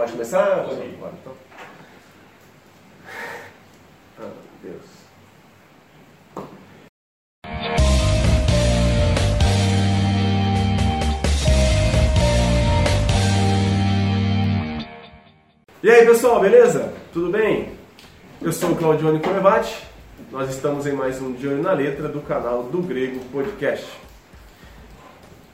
Pode 0.00 0.12
começar? 0.12 0.64
Pode. 0.64 0.80
Pode, 0.98 1.14
então. 1.20 1.32
Ah, 4.18 4.30
Deus. 4.62 4.82
E 15.82 15.90
aí 15.90 16.06
pessoal, 16.06 16.40
beleza? 16.40 16.94
Tudo 17.12 17.30
bem? 17.30 17.74
Eu 18.40 18.54
sou 18.54 18.70
o 18.70 18.76
Claudione 18.76 19.20
Colevati, 19.20 19.86
nós 20.32 20.48
estamos 20.48 20.86
em 20.86 20.92
mais 20.92 21.20
um 21.20 21.34
De 21.34 21.46
Olho 21.46 21.62
na 21.62 21.72
Letra 21.72 22.08
do 22.08 22.22
canal 22.22 22.62
do 22.62 22.80
Grego 22.80 23.20
Podcast. 23.30 23.86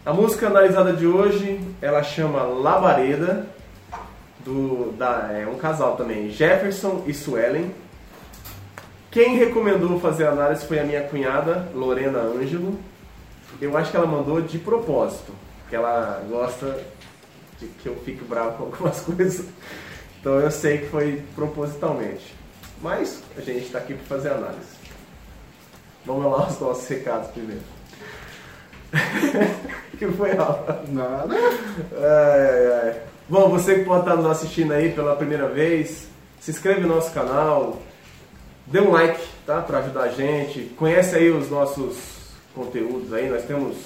A 0.05 0.13
música 0.13 0.47
analisada 0.47 0.93
de 0.93 1.05
hoje, 1.05 1.61
ela 1.83 2.05
chama 2.05 2.45
Labareda, 2.45 3.56
do, 4.47 4.93
da, 4.93 5.33
é 5.33 5.47
um 5.47 5.59
casal 5.59 5.97
também, 5.97 6.31
Jefferson 6.31 7.03
e 7.07 7.13
Suelen. 7.13 7.75
Quem 9.11 9.37
recomendou 9.37 9.99
fazer 9.99 10.27
a 10.27 10.31
análise 10.31 10.65
foi 10.67 10.79
a 10.79 10.85
minha 10.85 11.03
cunhada, 11.03 11.69
Lorena 11.75 12.21
Ângelo. 12.21 12.79
Eu 13.61 13.77
acho 13.77 13.91
que 13.91 13.97
ela 13.97 14.07
mandou 14.07 14.41
de 14.41 14.59
propósito, 14.59 15.33
porque 15.63 15.75
ela 15.75 16.23
gosta 16.29 16.79
de 17.59 17.67
que 17.67 17.89
eu 17.89 17.97
fique 18.05 18.23
bravo 18.25 18.57
com 18.57 18.65
algumas 18.65 19.01
coisas. 19.05 19.47
Então 20.21 20.39
eu 20.39 20.51
sei 20.51 20.79
que 20.79 20.87
foi 20.87 21.23
propositalmente. 21.35 22.35
Mas 22.81 23.23
a 23.37 23.41
gente 23.41 23.67
está 23.67 23.79
aqui 23.79 23.95
para 23.95 24.17
fazer 24.17 24.31
análise. 24.31 24.77
Vamos 26.05 26.31
lá 26.31 26.47
os 26.47 26.61
nossos 26.61 26.87
recados 26.87 27.31
primeiro. 27.31 27.63
que 29.99 30.07
foi 30.09 30.33
Rafa? 30.33 30.85
Nada. 30.89 31.35
Ai, 31.35 32.51
ai, 32.51 32.91
ai. 32.91 33.16
Bom, 33.29 33.49
você 33.49 33.81
que 33.81 33.85
pode 33.85 34.01
estar 34.01 34.15
nos 34.15 34.27
assistindo 34.27 34.73
aí 34.73 34.93
pela 34.93 35.17
primeira 35.17 35.49
vez, 35.49 36.07
se 36.41 36.53
inscreve 36.53 36.83
no 36.83 36.89
nosso 36.95 37.13
canal, 37.13 37.83
dê 38.69 38.81
um 38.81 38.93
like, 38.93 39.21
tá? 39.45 39.61
Para 39.61 39.79
ajudar 39.79 40.03
a 40.03 40.09
gente. 40.09 40.73
Conhece 40.77 41.17
aí 41.17 41.29
os 41.31 41.51
nossos 41.51 41.97
conteúdos 42.55 43.13
aí. 43.13 43.29
Nós 43.29 43.45
temos 43.45 43.77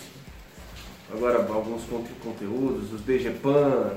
agora 1.10 1.38
alguns 1.38 1.84
conte- 1.84 2.12
conteúdos, 2.22 2.92
os 2.92 3.00
DGPAN, 3.00 3.92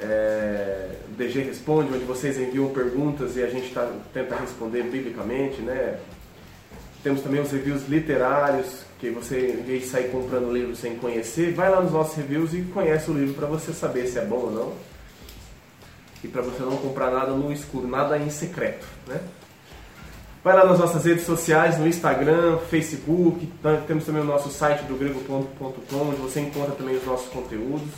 é, 0.00 0.88
DG 1.16 1.42
Responde, 1.42 1.94
onde 1.94 2.04
vocês 2.04 2.36
enviam 2.36 2.68
perguntas 2.70 3.36
e 3.36 3.44
a 3.44 3.46
gente 3.48 3.72
tá, 3.72 3.88
tenta 4.12 4.34
responder 4.34 4.82
biblicamente, 4.82 5.62
né? 5.62 5.98
Temos 7.04 7.20
também 7.20 7.40
os 7.40 7.52
reviews 7.52 7.86
literários, 7.88 8.80
que 9.08 9.10
você, 9.14 9.56
em 9.60 9.62
vez 9.62 9.82
de 9.82 9.88
sair 9.88 10.10
comprando 10.10 10.52
livro 10.52 10.74
sem 10.74 10.96
conhecer, 10.96 11.52
vai 11.52 11.70
lá 11.70 11.80
nos 11.80 11.92
nossos 11.92 12.14
reviews 12.16 12.54
e 12.54 12.62
conhece 12.62 13.10
o 13.10 13.14
livro 13.14 13.34
para 13.34 13.46
você 13.46 13.72
saber 13.72 14.06
se 14.06 14.18
é 14.18 14.24
bom 14.24 14.36
ou 14.36 14.50
não. 14.50 14.72
E 16.22 16.28
para 16.28 16.40
você 16.42 16.62
não 16.62 16.76
comprar 16.78 17.10
nada 17.10 17.32
no 17.32 17.52
escuro, 17.52 17.86
nada 17.86 18.16
em 18.18 18.30
secreto, 18.30 18.86
né? 19.06 19.20
Vai 20.42 20.54
lá 20.54 20.64
nas 20.66 20.78
nossas 20.78 21.04
redes 21.04 21.24
sociais, 21.24 21.78
no 21.78 21.86
Instagram, 21.86 22.58
Facebook, 22.70 23.46
tá- 23.62 23.82
temos 23.86 24.04
também 24.04 24.22
o 24.22 24.26
nosso 24.26 24.50
site 24.50 24.82
do 24.84 24.94
grego.com, 24.96 25.44
onde 25.96 26.16
você 26.20 26.40
encontra 26.40 26.72
também 26.74 26.96
os 26.96 27.04
nossos 27.04 27.28
conteúdos. 27.28 27.88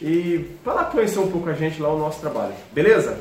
E 0.00 0.56
vai 0.64 0.74
lá 0.76 0.84
conhecer 0.84 1.18
um 1.18 1.30
pouco 1.30 1.48
a 1.48 1.54
gente 1.54 1.80
lá, 1.82 1.92
o 1.92 1.98
nosso 1.98 2.20
trabalho, 2.20 2.54
beleza? 2.72 3.20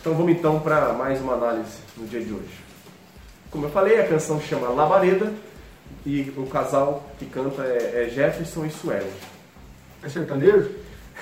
Então 0.00 0.14
vamos 0.14 0.32
então 0.32 0.60
para 0.60 0.92
mais 0.92 1.20
uma 1.20 1.34
análise 1.34 1.78
no 1.96 2.06
dia 2.06 2.20
de 2.20 2.32
hoje. 2.32 2.68
Como 3.50 3.64
eu 3.66 3.70
falei, 3.70 4.00
a 4.00 4.06
canção 4.06 4.40
chama 4.40 4.68
Labareda 4.68 5.32
e 6.08 6.32
o 6.36 6.46
casal 6.46 7.04
que 7.18 7.26
canta 7.26 7.62
é, 7.62 8.04
é 8.06 8.08
Jefferson 8.10 8.64
e 8.64 8.70
Suelen. 8.70 9.10
É 10.02 10.08
sertanejo? 10.08 10.70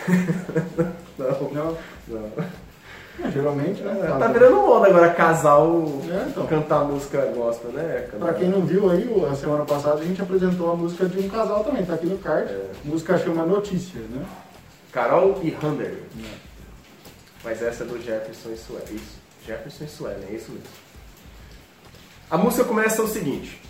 Não, 1.19 1.51
Não. 1.51 1.79
não. 2.09 2.31
É, 3.25 3.31
geralmente, 3.31 3.81
né? 3.81 3.95
Tá 4.19 4.27
virando 4.29 4.57
moda 4.57 4.89
agora 4.89 5.09
casal 5.15 5.83
É, 6.11 6.29
então. 6.29 6.47
cantar 6.47 6.85
música 6.85 7.23
gospel, 7.35 7.73
né? 7.73 8.07
Cantar- 8.13 8.27
Pra 8.27 8.35
quem 8.35 8.49
não 8.51 8.61
viu 8.67 8.91
aí, 8.91 9.09
a 9.31 9.35
semana 9.35 9.65
passada 9.65 10.03
a 10.03 10.05
gente 10.05 10.21
apresentou 10.21 10.71
a 10.71 10.77
música 10.77 11.07
de 11.07 11.19
um 11.21 11.29
casal 11.31 11.65
também, 11.65 11.83
tá 11.87 11.95
aqui 11.95 12.05
no 12.05 12.19
card. 12.19 12.53
É. 12.53 12.71
Música 12.85 13.17
chama 13.19 13.47
Notícia, 13.47 13.99
né? 14.01 14.23
Carol 14.93 15.41
e 15.43 15.49
Hunter. 15.65 15.95
Mas 17.43 17.63
essa 17.63 17.85
é 17.85 17.87
do 17.87 17.99
Jefferson 18.03 18.51
e 18.51 18.57
Suelen. 18.59 18.85
Isso. 18.97 19.17
Jefferson 19.47 19.85
e 19.85 19.89
Suelen, 19.89 20.29
é 20.31 20.35
isso 20.35 20.51
mesmo. 20.53 20.67
A 22.31 22.37
música 22.37 22.65
começa 22.65 23.03
o 23.03 23.09
seguinte. 23.09 23.63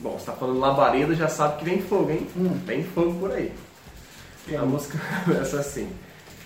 Bom, 0.00 0.18
você 0.18 0.26
tá 0.26 0.32
falando 0.32 0.60
labareda, 0.60 1.14
já 1.14 1.28
sabe 1.28 1.58
que 1.58 1.64
vem 1.64 1.82
fogo, 1.82 2.10
hein? 2.10 2.26
Hum. 2.36 2.58
Vem 2.64 2.84
fogo 2.84 3.18
por 3.18 3.32
aí. 3.32 3.52
Tem 4.46 4.56
A 4.56 4.62
música 4.62 4.98
começa 5.24 5.58
assim: 5.58 5.88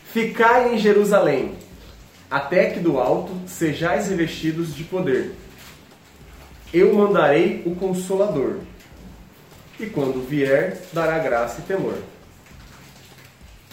Ficai 0.07 0.75
em 0.75 0.79
Jerusalém, 0.79 1.55
até 2.31 2.71
que 2.71 2.81
do 2.81 2.99
alto 2.99 3.33
sejais 3.47 4.09
revestidos 4.09 4.75
de 4.75 4.85
poder. 4.85 5.35
Eu 6.73 6.95
mandarei 6.95 7.63
o 7.67 7.75
Consolador, 7.75 8.57
e 9.79 9.87
quando 9.87 10.27
vier, 10.27 10.81
dará 10.93 11.19
graça 11.19 11.61
e 11.61 11.65
temor. 11.65 11.99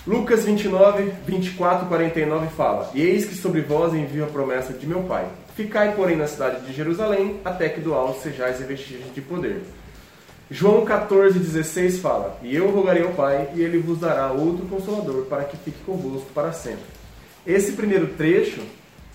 Lucas 0.05 0.43
29, 0.43 1.13
24, 1.25 1.87
49 1.87 2.47
fala: 2.49 2.91
E 2.93 3.01
eis 3.01 3.25
que 3.25 3.35
sobre 3.35 3.61
vós 3.61 3.93
envio 3.93 4.25
a 4.25 4.27
promessa 4.27 4.73
de 4.73 4.85
meu 4.85 5.03
Pai. 5.03 5.27
Ficai, 5.55 5.95
porém, 5.95 6.15
na 6.15 6.27
cidade 6.27 6.65
de 6.65 6.73
Jerusalém, 6.73 7.39
até 7.43 7.69
que 7.69 7.81
do 7.81 7.93
alto 7.93 8.21
sejais 8.21 8.59
revestidos 8.59 9.13
de 9.13 9.21
poder. 9.21 9.61
João 10.49 10.83
14, 10.83 11.37
16 11.37 11.99
fala: 11.99 12.39
E 12.41 12.55
eu 12.55 12.71
rogarei 12.71 13.03
ao 13.03 13.11
Pai, 13.11 13.49
e 13.55 13.61
ele 13.61 13.77
vos 13.77 13.99
dará 13.99 14.31
outro 14.31 14.65
consolador, 14.67 15.25
para 15.25 15.43
que 15.43 15.57
fique 15.57 15.83
convosco 15.85 16.29
para 16.33 16.51
sempre. 16.51 16.85
Esse 17.45 17.73
primeiro 17.73 18.07
trecho, 18.07 18.61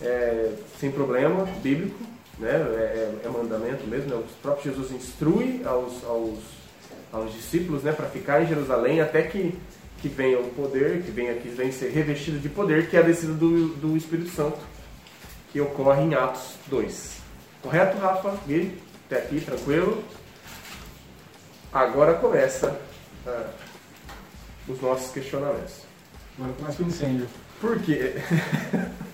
é, 0.00 0.50
sem 0.78 0.90
problema, 0.90 1.44
bíblico, 1.62 1.98
né? 2.38 2.50
é, 2.50 3.14
é 3.24 3.28
mandamento 3.28 3.86
mesmo, 3.86 4.10
né? 4.10 4.16
o 4.16 4.24
próprio 4.42 4.72
Jesus 4.72 4.92
instrui 4.92 5.62
aos, 5.64 6.04
aos, 6.04 6.38
aos 7.12 7.32
discípulos 7.32 7.82
né? 7.82 7.92
para 7.92 8.06
ficar 8.06 8.42
em 8.42 8.46
Jerusalém 8.46 9.00
até 9.00 9.22
que, 9.22 9.54
que 9.98 10.08
venha 10.08 10.38
o 10.38 10.48
poder, 10.50 11.02
que 11.02 11.10
venha, 11.10 11.34
que 11.34 11.48
venha 11.48 11.72
ser 11.72 11.90
revestido 11.90 12.38
de 12.38 12.48
poder, 12.48 12.88
que 12.88 12.96
é 12.96 13.00
a 13.00 13.02
descida 13.02 13.32
do, 13.32 13.68
do 13.68 13.96
Espírito 13.96 14.30
Santo, 14.30 14.58
que 15.54 15.60
ocorre 15.60 16.02
em 16.02 16.14
Atos 16.14 16.56
2. 16.66 17.12
Correto, 17.62 17.96
Rafa? 17.98 18.34
Gui? 18.44 18.76
Até 19.06 19.18
aqui, 19.18 19.40
tranquilo? 19.40 20.02
Agora 21.72 22.14
começa 22.14 22.76
ah, 23.24 23.50
os 24.66 24.80
nossos 24.80 25.12
questionamentos. 25.12 25.74
Agora 26.36 26.52
começa 26.58 26.82
o 26.82 26.86
incêndio. 26.86 27.28
Por 27.60 27.78
quê? 27.78 28.14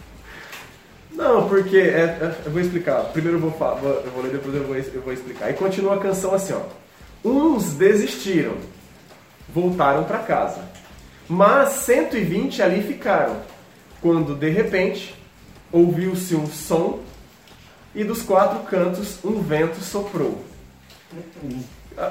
Não, 1.12 1.46
porque 1.46 1.76
é- 1.76 2.18
é- 2.22 2.36
eu 2.46 2.50
vou 2.52 2.62
explicar. 2.62 3.02
Primeiro 3.12 3.36
eu 3.36 3.50
vou, 3.50 3.78
eu 3.78 4.10
vou 4.10 4.22
ler, 4.22 4.32
depois 4.32 4.54
eu 4.54 4.64
vou, 4.64 4.76
eu 4.76 5.02
vou 5.02 5.12
explicar. 5.12 5.44
Aí 5.44 5.52
continua 5.52 5.96
a 5.96 6.00
canção 6.00 6.32
assim, 6.32 6.54
ó. 6.54 6.62
Uns 7.22 7.74
desistiram, 7.74 8.56
voltaram 9.46 10.04
para 10.04 10.20
casa. 10.20 10.64
Mas 11.28 11.68
120 11.84 12.62
ali 12.62 12.82
ficaram. 12.82 13.42
Quando 14.00 14.34
de 14.34 14.48
repente 14.48 15.19
ouviu-se 15.72 16.34
um 16.34 16.46
som 16.46 17.00
e 17.94 18.04
dos 18.04 18.22
quatro 18.22 18.60
cantos 18.60 19.18
um 19.24 19.40
vento 19.42 19.80
soprou. 19.80 20.44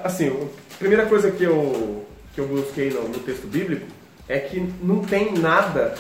Assim, 0.04 0.28
a 0.28 0.78
primeira 0.78 1.06
coisa 1.06 1.32
que 1.32 1.44
eu, 1.44 2.06
que 2.34 2.42
eu 2.42 2.48
busquei 2.48 2.90
no, 2.90 3.08
no 3.08 3.20
texto 3.20 3.48
bíblico 3.48 3.86
é 4.28 4.40
que 4.40 4.60
não 4.82 5.00
tem 5.00 5.34
nada 5.34 5.96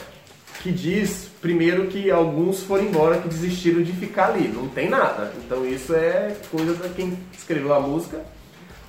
que 0.61 0.71
diz, 0.71 1.29
primeiro, 1.41 1.87
que 1.87 2.11
alguns 2.11 2.61
foram 2.63 2.83
embora, 2.83 3.17
que 3.17 3.29
desistiram 3.29 3.81
de 3.81 3.93
ficar 3.93 4.31
ali. 4.31 4.47
Não 4.47 4.67
tem 4.67 4.89
nada. 4.89 5.31
Então 5.37 5.65
isso 5.65 5.95
é 5.95 6.35
coisa 6.51 6.73
de 6.75 6.93
quem 6.93 7.17
escreveu 7.33 7.73
a 7.73 7.79
música. 7.79 8.23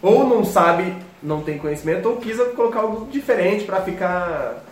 Ou 0.03 0.27
não 0.27 0.45
sabe, 0.45 0.95
não 1.23 1.43
tem 1.43 1.59
conhecimento, 1.59 2.09
ou 2.09 2.17
quis 2.17 2.37
colocar 2.57 2.81
algo 2.81 3.11
diferente 3.11 3.65
para 3.65 3.83
ficar. 3.83 4.65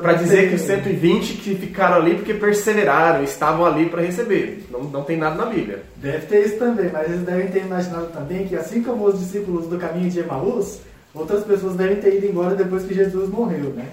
Para 0.00 0.14
dizer 0.14 0.48
que 0.48 0.54
os 0.56 0.62
120 0.62 1.34
que 1.34 1.54
ficaram 1.54 1.96
ali 1.96 2.14
porque 2.14 2.34
perseveraram, 2.34 3.22
estavam 3.22 3.64
ali 3.64 3.88
para 3.88 4.02
receber. 4.02 4.66
Não, 4.70 4.84
não 4.84 5.02
tem 5.02 5.16
nada 5.16 5.36
na 5.36 5.46
Bíblia. 5.46 5.82
Deve 5.96 6.26
ter 6.26 6.46
isso 6.46 6.56
também, 6.58 6.90
mas 6.92 7.08
eles 7.08 7.22
devem 7.22 7.48
ter 7.48 7.60
imaginado 7.60 8.06
também 8.06 8.46
que 8.46 8.56
assim 8.56 8.82
como 8.82 9.06
os 9.06 9.18
discípulos 9.18 9.66
do 9.66 9.78
caminho 9.78 10.10
de 10.10 10.20
Emaús, 10.20 10.80
outras 11.14 11.44
pessoas 11.44 11.76
devem 11.76 11.96
ter 11.96 12.16
ido 12.16 12.26
embora 12.26 12.54
depois 12.54 12.84
que 12.84 12.94
Jesus 12.94 13.28
morreu, 13.28 13.70
né? 13.70 13.86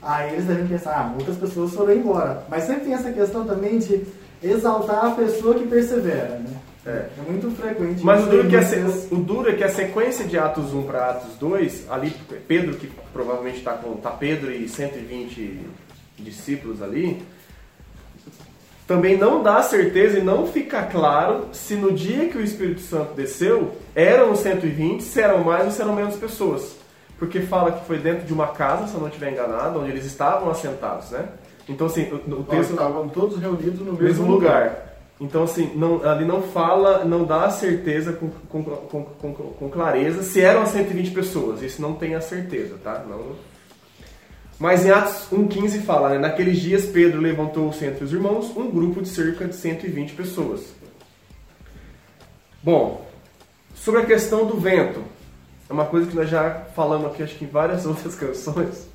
Aí 0.00 0.32
eles 0.32 0.44
devem 0.44 0.66
pensar, 0.66 0.92
ah, 0.92 1.14
outras 1.18 1.36
pessoas 1.36 1.72
foram 1.72 1.92
embora. 1.92 2.44
Mas 2.48 2.64
sempre 2.64 2.84
tem 2.84 2.94
essa 2.94 3.10
questão 3.10 3.44
também 3.44 3.78
de 3.78 4.04
exaltar 4.42 5.04
a 5.04 5.10
pessoa 5.10 5.54
que 5.54 5.66
persevera, 5.66 6.38
né? 6.38 6.56
É. 6.88 7.08
muito 7.28 7.50
frequente. 7.50 8.02
Mas 8.04 8.24
o 8.24 8.30
duro, 8.30 8.50
se- 8.64 9.14
o 9.14 9.16
duro 9.16 9.50
é 9.50 9.52
que 9.54 9.64
a 9.64 9.68
sequência 9.68 10.24
de 10.24 10.38
Atos 10.38 10.72
1 10.72 10.82
para 10.84 11.10
Atos 11.10 11.34
2, 11.38 11.86
ali 11.90 12.10
Pedro, 12.46 12.76
que 12.76 12.90
provavelmente 13.12 13.58
está 13.58 13.72
com 13.72 13.94
tá 13.96 14.10
Pedro 14.10 14.50
e 14.50 14.68
120 14.68 15.60
discípulos 16.18 16.82
ali, 16.82 17.22
também 18.86 19.18
não 19.18 19.42
dá 19.42 19.62
certeza 19.62 20.18
e 20.18 20.22
não 20.22 20.46
fica 20.46 20.82
claro 20.82 21.48
se 21.52 21.74
no 21.74 21.92
dia 21.92 22.28
que 22.28 22.38
o 22.38 22.40
Espírito 22.42 22.80
Santo 22.80 23.12
desceu, 23.14 23.76
eram 23.94 24.32
os 24.32 24.38
120, 24.40 25.02
se 25.02 25.20
eram 25.20 25.44
mais 25.44 25.66
ou 25.66 25.70
se 25.70 25.82
eram 25.82 25.94
menos 25.94 26.16
pessoas. 26.16 26.76
porque 27.18 27.40
fala 27.40 27.72
que 27.72 27.84
foi 27.84 27.98
dentro 27.98 28.24
de 28.24 28.32
uma 28.32 28.46
casa, 28.46 28.86
se 28.86 28.94
eu 28.94 29.00
não 29.00 29.08
estiver 29.08 29.32
enganado, 29.32 29.80
onde 29.80 29.90
eles 29.90 30.04
estavam 30.06 30.50
assentados, 30.50 31.10
né? 31.10 31.26
Então, 31.68 31.88
assim, 31.88 32.04
o, 32.12 32.44
texto 32.44 32.70
estavam 32.70 33.08
todos 33.08 33.38
reunidos 33.40 33.80
no 33.80 33.92
mesmo, 33.92 34.02
mesmo 34.04 34.26
lugar. 34.26 34.87
Então, 35.20 35.42
assim, 35.42 35.72
não, 35.74 36.04
ali 36.04 36.24
não 36.24 36.42
fala, 36.42 37.04
não 37.04 37.24
dá 37.24 37.50
certeza 37.50 38.12
com, 38.12 38.30
com, 38.30 38.62
com, 38.62 39.34
com, 39.34 39.68
clareza 39.68 40.22
se 40.22 40.40
eram 40.40 40.62
as 40.62 40.68
120 40.68 41.10
pessoas. 41.10 41.60
Isso 41.60 41.82
não 41.82 41.94
tem 41.94 42.14
a 42.14 42.20
certeza, 42.20 42.76
tá? 42.82 43.04
Não... 43.08 43.34
Mas 44.60 44.86
em 44.86 44.90
Atos 44.90 45.28
1,15 45.32 45.82
fala, 45.82 46.10
né? 46.10 46.18
Naqueles 46.18 46.58
dias 46.58 46.86
Pedro 46.86 47.20
levantou-se 47.20 47.84
entre 47.84 48.04
os 48.04 48.12
irmãos 48.12 48.56
um 48.56 48.70
grupo 48.70 49.02
de 49.02 49.08
cerca 49.08 49.44
de 49.46 49.56
120 49.56 50.12
pessoas. 50.12 50.66
Bom, 52.62 53.04
sobre 53.74 54.02
a 54.02 54.06
questão 54.06 54.46
do 54.46 54.56
vento, 54.56 55.02
é 55.68 55.72
uma 55.72 55.86
coisa 55.86 56.08
que 56.08 56.16
nós 56.16 56.28
já 56.28 56.66
falamos 56.76 57.08
aqui, 57.08 57.22
acho 57.22 57.36
que 57.36 57.44
em 57.44 57.48
várias 57.48 57.86
outras 57.86 58.14
canções. 58.14 58.88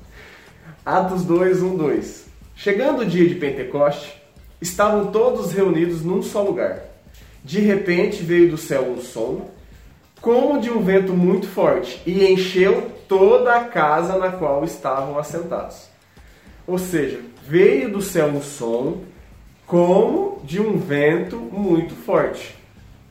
Atos 0.84 1.22
2, 1.24 1.62
1, 1.62 1.76
2. 1.76 2.24
Chegando 2.56 3.02
o 3.02 3.06
dia 3.06 3.28
de 3.28 3.34
Pentecoste, 3.34 4.22
estavam 4.60 5.06
todos 5.10 5.52
reunidos 5.52 6.02
num 6.02 6.22
só 6.22 6.42
lugar. 6.42 6.84
De 7.42 7.60
repente 7.60 8.22
veio 8.22 8.50
do 8.50 8.56
céu 8.56 8.82
um 8.82 9.00
som, 9.00 9.50
como 10.20 10.60
de 10.60 10.70
um 10.70 10.82
vento 10.82 11.12
muito 11.12 11.46
forte, 11.46 12.00
e 12.06 12.24
encheu 12.24 12.90
toda 13.06 13.54
a 13.54 13.64
casa 13.64 14.16
na 14.16 14.30
qual 14.30 14.64
estavam 14.64 15.18
assentados. 15.18 15.88
Ou 16.66 16.78
seja, 16.78 17.20
veio 17.46 17.90
do 17.90 18.00
céu 18.00 18.28
um 18.28 18.40
som, 18.40 19.02
como 19.66 20.40
de 20.44 20.60
um 20.60 20.78
vento 20.78 21.36
muito 21.36 21.94
forte. 21.94 22.56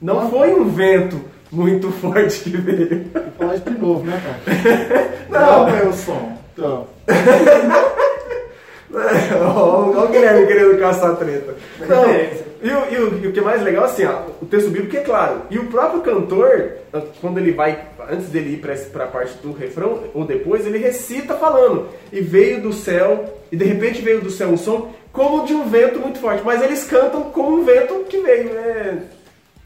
Não 0.02 0.30
foi 0.30 0.54
um 0.54 0.68
vento 0.70 1.22
muito 1.52 1.92
forte 1.92 2.40
que 2.42 2.58
veio. 2.58 3.10
Vou 3.14 3.32
falar 3.38 3.56
isso 3.56 3.70
de 3.70 3.78
novo, 3.78 4.04
né, 4.04 4.22
cara? 4.24 5.14
Não, 5.30 5.70
meu 5.70 5.94
som. 5.94 6.38
Então, 6.54 6.88
Olha 8.94 10.00
o 10.06 10.08
Guilherme 10.08 10.46
querendo 10.48 10.80
caçar 10.80 11.16
treta. 11.16 11.56
Não, 11.88 12.06
Referência. 12.06 12.46
e, 12.62 12.70
o, 12.70 12.72
e 12.92 12.98
o- 13.04 13.24
e 13.24 13.28
o 13.28 13.32
que 13.32 13.40
é 13.40 13.44
mais 13.44 13.62
legal, 13.64 13.86
assim, 13.86 14.06
ó, 14.06 14.22
o 14.42 14.46
texto 14.46 14.70
bíblico 14.70 14.96
é 14.98 15.02
claro. 15.02 15.42
E 15.50 15.58
o 15.58 15.66
próprio 15.68 16.02
cantor, 16.02 16.72
quando 17.20 17.40
ele 17.40 17.52
vai, 17.52 17.80
antes 18.10 18.28
dele 18.28 18.54
ir 18.54 18.58
para 18.92 19.04
a 19.04 19.08
parte 19.08 19.36
do 19.42 19.52
refrão, 19.54 20.00
ou 20.14 20.26
depois, 20.26 20.66
ele 20.66 20.78
recita 20.78 21.34
falando. 21.36 21.88
E 22.12 22.22
veio 22.22 22.62
do 22.62 22.72
céu, 22.74 23.26
e 23.52 23.56
de 23.58 23.66
repente 23.66 24.02
veio 24.02 24.22
do 24.22 24.30
céu 24.30 24.50
um 24.50 24.58
som, 24.58 24.92
como 25.12 25.46
de 25.46 25.54
um 25.54 25.66
vento 25.68 26.00
muito 26.00 26.20
forte. 26.20 26.44
Mas 26.46 26.62
eles 26.62 26.84
cantam 26.86 27.24
como 27.32 27.58
um 27.58 27.64
vento 27.64 27.96
que 28.10 28.18
veio, 28.20 28.54
né? 28.54 29.04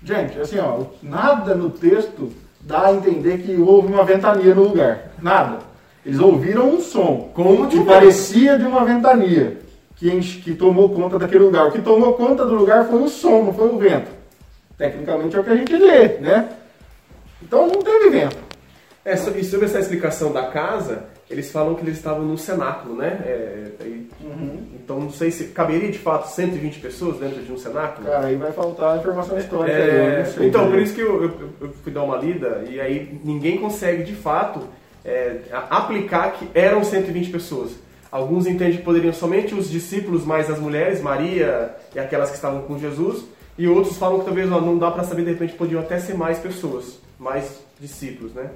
gente, 0.03 0.39
assim, 0.39 0.57
ó, 0.59 0.83
nada 1.03 1.53
no 1.53 1.69
texto 1.69 2.31
dá 2.61 2.87
a 2.87 2.93
entender 2.93 3.39
que 3.39 3.55
houve 3.59 3.91
uma 3.91 4.03
ventania 4.05 4.53
no 4.55 4.63
lugar. 4.63 5.11
Nada. 5.21 5.59
Eles 6.05 6.19
ouviram 6.19 6.69
um 6.69 6.79
som, 6.81 7.31
Como 7.33 7.67
de 7.67 7.79
que 7.79 7.85
parecia 7.85 8.57
de 8.57 8.65
uma 8.65 8.85
ventania, 8.85 9.57
que, 9.95 10.09
enche- 10.09 10.39
que 10.39 10.53
tomou 10.55 10.89
conta 10.89 11.19
daquele 11.19 11.43
lugar. 11.43 11.67
O 11.67 11.71
que 11.71 11.81
tomou 11.81 12.13
conta 12.13 12.45
do 12.45 12.55
lugar 12.55 12.85
foi 12.85 13.01
o 13.01 13.09
som, 13.09 13.43
não 13.43 13.53
foi 13.53 13.67
o 13.69 13.77
vento. 13.77 14.09
Tecnicamente 14.77 15.35
é 15.35 15.39
o 15.39 15.43
que 15.43 15.49
a 15.49 15.55
gente 15.55 15.75
lê, 15.75 16.07
né? 16.19 16.49
Então 17.41 17.67
não 17.67 17.81
teve 17.81 18.09
vento. 18.09 18.37
É, 19.03 19.13
e 19.13 19.43
sobre 19.43 19.65
essa 19.65 19.79
explicação 19.79 20.31
da 20.31 20.47
casa, 20.47 21.05
eles 21.29 21.49
falam 21.51 21.75
que 21.75 21.81
eles 21.81 21.97
estavam 21.97 22.23
no 22.25 22.37
cenáculo, 22.37 22.95
né? 22.95 23.19
É, 23.25 23.63
aí- 23.81 24.07
Então 24.75 24.99
não 24.99 25.09
sei 25.09 25.31
se 25.31 25.45
caberia 25.45 25.91
de 25.91 25.97
fato 25.99 26.27
120 26.29 26.79
pessoas 26.79 27.17
dentro 27.17 27.41
de 27.41 27.51
um 27.51 27.57
cenáculo. 27.57 28.07
Cara, 28.07 28.27
aí 28.27 28.35
vai 28.35 28.51
faltar 28.51 28.97
informação 28.97 29.37
histórica. 29.37 29.75
aí, 29.77 29.89
É, 29.89 30.25
sei 30.25 30.47
então, 30.47 30.69
por 30.69 30.79
isso 30.79 30.93
que 30.93 31.01
eu, 31.01 31.23
eu- 31.23 31.33
eu 31.61 31.69
fui 31.83 31.91
dar 31.91 32.03
uma 32.03 32.17
lida 32.17 32.63
e 32.69 32.79
aí 32.79 33.19
ninguém 33.23 33.57
consegue 33.57 34.03
de 34.03 34.13
fato 34.13 34.61
é, 35.07 35.39
aplicar 35.69 36.33
que 36.33 36.49
eram 36.53 36.83
120 36.83 37.29
pessoas. 37.31 37.71
Alguns 38.11 38.45
entendem 38.45 38.77
que 38.77 38.83
poderiam 38.83 39.13
somente 39.13 39.55
os 39.55 39.69
discípulos 39.69 40.25
mais 40.25 40.49
as 40.49 40.59
mulheres, 40.59 41.01
Maria 41.01 41.75
e 41.95 41.99
aquelas 41.99 42.29
que 42.29 42.35
estavam 42.35 42.61
com 42.63 42.77
Jesus, 42.77 43.23
e 43.57 43.67
outros 43.67 43.97
falam 43.97 44.19
que 44.19 44.25
talvez 44.25 44.51
ó, 44.51 44.59
não 44.59 44.77
dá 44.77 44.91
para 44.91 45.03
saber, 45.03 45.23
de 45.23 45.31
repente 45.31 45.53
podiam 45.53 45.81
até 45.81 45.97
ser 45.97 46.13
mais 46.13 46.37
pessoas, 46.39 46.99
mais 47.17 47.59
discípulos, 47.79 48.33
né? 48.33 48.49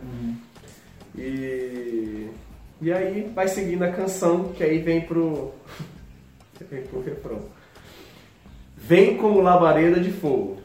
E, 1.15 2.29
e 2.81 2.91
aí 2.91 3.31
vai 3.33 3.47
seguindo 3.47 3.83
a 3.83 3.91
canção, 3.91 4.49
que 4.55 4.63
aí 4.63 4.79
vem 4.79 5.01
pro, 5.01 5.51
vem 6.69 6.83
pro 6.83 7.01
refrão. 7.01 7.39
Vem 8.77 9.17
como 9.17 9.41
labareda 9.41 9.99
de 9.99 10.11
fogo, 10.11 10.57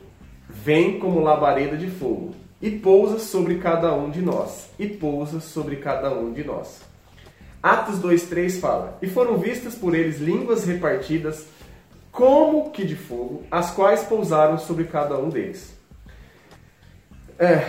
vem 0.48 0.98
como 0.98 1.20
labareda 1.20 1.76
de 1.76 1.88
fogo, 1.88 2.34
e 2.60 2.70
pousa 2.70 3.18
sobre 3.18 3.58
cada 3.58 3.94
um 3.94 4.10
de 4.10 4.22
nós, 4.22 4.70
e 4.78 4.86
pousa 4.86 5.40
sobre 5.40 5.76
cada 5.76 6.10
um 6.12 6.32
de 6.32 6.44
nós. 6.44 6.80
Atos 7.62 7.98
2,3 8.00 8.60
fala: 8.60 8.98
E 9.02 9.06
foram 9.06 9.36
vistas 9.38 9.74
por 9.74 9.94
eles 9.94 10.18
línguas 10.18 10.64
repartidas 10.64 11.46
como 12.10 12.70
que 12.70 12.84
de 12.84 12.96
fogo, 12.96 13.44
as 13.50 13.70
quais 13.70 14.04
pousaram 14.04 14.58
sobre 14.58 14.84
cada 14.84 15.18
um 15.18 15.28
deles. 15.28 15.76
É. 17.38 17.68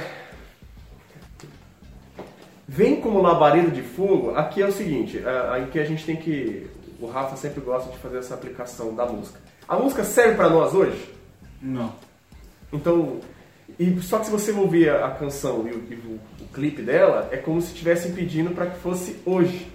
Vem 2.65 3.01
como 3.01 3.21
labareda 3.21 3.71
de 3.71 3.81
fogo, 3.81 4.35
aqui 4.35 4.61
é 4.61 4.67
o 4.67 4.71
seguinte, 4.71 5.17
é, 5.17 5.49
aí 5.49 5.67
que 5.67 5.79
a 5.79 5.85
gente 5.85 6.05
tem 6.05 6.15
que. 6.15 6.67
O 6.99 7.07
Rafa 7.07 7.35
sempre 7.35 7.61
gosta 7.61 7.91
de 7.91 7.97
fazer 7.97 8.17
essa 8.17 8.33
aplicação 8.33 8.95
da 8.95 9.05
música. 9.05 9.39
A 9.67 9.77
música 9.77 10.03
serve 10.03 10.35
para 10.35 10.49
nós 10.49 10.73
hoje? 10.73 11.13
Não. 11.61 11.93
Então, 12.71 13.19
e 13.79 13.99
só 14.01 14.19
que 14.19 14.25
se 14.25 14.31
você 14.31 14.51
ouvir 14.51 14.89
a, 14.89 15.05
a 15.07 15.11
canção 15.11 15.67
e, 15.67 15.71
o, 15.71 15.83
e 15.89 15.95
o- 15.95 16.19
o 16.43 16.47
clipe 16.53 16.81
dela, 16.81 17.29
é 17.31 17.37
como 17.37 17.61
se 17.61 17.67
estivessem 17.67 18.11
pedindo 18.13 18.51
para 18.51 18.67
que 18.67 18.79
fosse 18.79 19.17
hoje. 19.25 19.67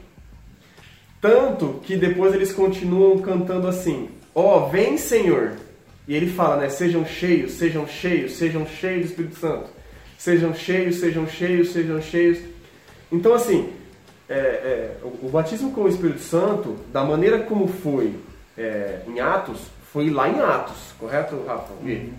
Tanto 1.20 1.80
que 1.84 1.96
depois 1.96 2.34
eles 2.34 2.52
continuam 2.52 3.18
cantando 3.18 3.68
assim: 3.68 4.08
Ó, 4.34 4.66
vem 4.68 4.98
Senhor. 4.98 5.52
E 6.08 6.14
ele 6.16 6.26
fala, 6.28 6.56
né? 6.56 6.68
Sejam 6.68 7.04
cheios, 7.06 7.52
sejam 7.52 7.86
cheios, 7.86 8.32
sejam 8.32 8.66
cheios 8.66 9.02
do 9.02 9.06
Espírito 9.10 9.36
Santo. 9.38 9.70
Sejam 10.18 10.52
cheios, 10.52 10.96
sejam 10.96 11.28
cheios, 11.28 11.70
sejam 11.72 12.02
cheios. 12.02 12.38
Então, 13.10 13.34
assim, 13.34 13.72
é, 14.28 14.34
é, 14.34 14.96
o, 15.04 15.26
o 15.26 15.30
batismo 15.30 15.70
com 15.70 15.82
o 15.82 15.88
Espírito 15.88 16.20
Santo, 16.20 16.76
da 16.92 17.04
maneira 17.04 17.38
como 17.40 17.68
foi 17.68 18.14
é, 18.58 19.00
em 19.06 19.20
Atos, 19.20 19.60
foi 19.92 20.10
lá 20.10 20.28
em 20.28 20.40
Atos, 20.40 20.92
correto, 20.98 21.40
Rafa? 21.46 21.72
Gui? 21.84 22.12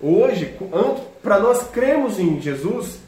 Hoje, 0.00 0.54
para 1.22 1.38
nós 1.38 1.62
cremos 1.72 2.18
em 2.18 2.40
Jesus, 2.40 2.98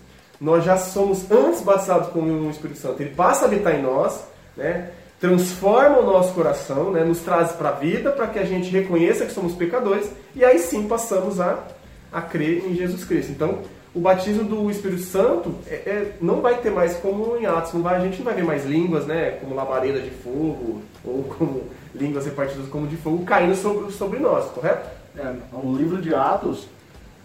nós 0.41 0.65
já 0.65 0.77
somos 0.77 1.31
antes 1.31 1.61
batizados 1.61 2.09
com 2.09 2.21
o 2.21 2.51
Espírito 2.51 2.79
Santo. 2.79 3.03
Ele 3.03 3.15
passa 3.15 3.45
a 3.45 3.49
habitar 3.49 3.75
em 3.75 3.83
nós, 3.83 4.25
né? 4.57 4.91
transforma 5.21 5.99
o 5.99 6.07
nosso 6.07 6.33
coração, 6.33 6.93
né? 6.93 7.05
nos 7.05 7.21
traz 7.21 7.53
para 7.53 7.71
a 7.71 7.73
vida, 7.73 8.13
para 8.13 8.29
que 8.29 8.39
a 8.39 8.45
gente 8.45 8.71
reconheça 8.71 9.27
que 9.27 9.33
somos 9.33 9.55
pecadores, 9.55 10.09
e 10.35 10.45
aí 10.45 10.59
sim 10.59 10.87
passamos 10.87 11.41
a, 11.41 11.65
a 12.13 12.23
crer 12.23 12.65
em 12.65 12.75
Jesus 12.75 13.05
Cristo. 13.05 13.33
Então, 13.33 13.59
o 13.95 14.01
batismo 14.01 14.45
do 14.45 14.71
Espírito 14.71 15.03
Santo 15.03 15.55
é, 15.67 15.75
é- 15.75 16.13
não 16.21 16.41
vai 16.41 16.59
ter 16.59 16.71
mais 16.71 16.97
como 16.99 17.37
em 17.37 17.47
Atos, 17.47 17.73
não 17.73 17.83
vai, 17.83 17.97
a 17.97 18.01
gente 18.01 18.19
não 18.19 18.27
vai 18.27 18.35
ver 18.35 18.45
mais 18.45 18.65
línguas, 18.65 19.07
né? 19.07 19.33
como 19.41 19.55
labareda 19.55 20.01
de 20.01 20.11
fogo, 20.11 20.83
ou 21.05 21.25
como 21.25 21.65
línguas 21.95 22.25
repartidas 22.25 22.69
como 22.69 22.87
de 22.87 22.97
fogo, 22.97 23.25
caindo 23.25 23.57
sobre, 23.57 23.93
sobre 23.93 24.21
nós, 24.21 24.45
correto? 24.53 24.89
É, 25.17 25.35
o 25.53 25.75
livro 25.75 26.01
de 26.01 26.15
Atos, 26.15 26.69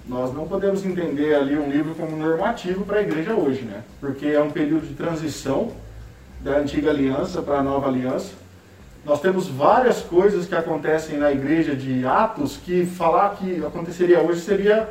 nós 0.07 0.33
não 0.33 0.45
podemos 0.45 0.85
entender 0.85 1.33
ali 1.33 1.57
um 1.57 1.69
livro 1.69 1.95
como 1.95 2.17
normativo 2.17 2.83
para 2.85 2.99
a 2.99 3.01
igreja 3.01 3.33
hoje, 3.33 3.61
né? 3.61 3.83
Porque 4.01 4.27
é 4.27 4.41
um 4.41 4.51
período 4.51 4.85
de 4.85 4.93
transição 4.93 5.71
da 6.41 6.57
antiga 6.57 6.89
aliança 6.89 7.41
para 7.41 7.59
a 7.59 7.63
nova 7.63 7.87
aliança. 7.87 8.33
Nós 9.05 9.21
temos 9.21 9.47
várias 9.47 10.01
coisas 10.01 10.45
que 10.45 10.55
acontecem 10.55 11.17
na 11.17 11.31
igreja 11.31 11.75
de 11.75 12.05
Atos 12.05 12.57
que 12.57 12.85
falar 12.85 13.35
que 13.35 13.63
aconteceria 13.65 14.21
hoje 14.21 14.41
seria 14.41 14.89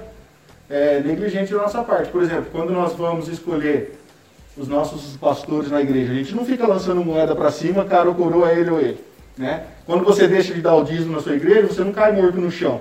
é, 0.69 1.01
negligente 1.01 1.53
da 1.53 1.63
nossa 1.63 1.83
parte. 1.83 2.11
Por 2.11 2.23
exemplo, 2.23 2.47
quando 2.51 2.73
nós 2.73 2.95
vamos 2.95 3.29
escolher 3.29 3.99
os 4.57 4.69
nossos 4.69 5.17
pastores 5.17 5.71
na 5.71 5.81
igreja, 5.81 6.13
a 6.13 6.15
gente 6.15 6.35
não 6.35 6.45
fica 6.45 6.67
lançando 6.67 7.05
moeda 7.05 7.35
para 7.35 7.51
cima, 7.51 7.85
cara 7.85 8.09
ou 8.09 8.15
coroa, 8.15 8.53
ele 8.53 8.71
ou 8.71 8.81
ele. 8.81 9.01
Né? 9.37 9.65
Quando 9.87 10.05
você 10.05 10.29
deixa 10.29 10.53
de 10.53 10.61
dar 10.61 10.75
o 10.75 10.85
dízimo 10.85 11.13
na 11.13 11.21
sua 11.21 11.35
igreja, 11.35 11.69
você 11.69 11.83
não 11.83 11.93
cai 11.93 12.13
morto 12.13 12.39
no 12.39 12.51
chão. 12.51 12.81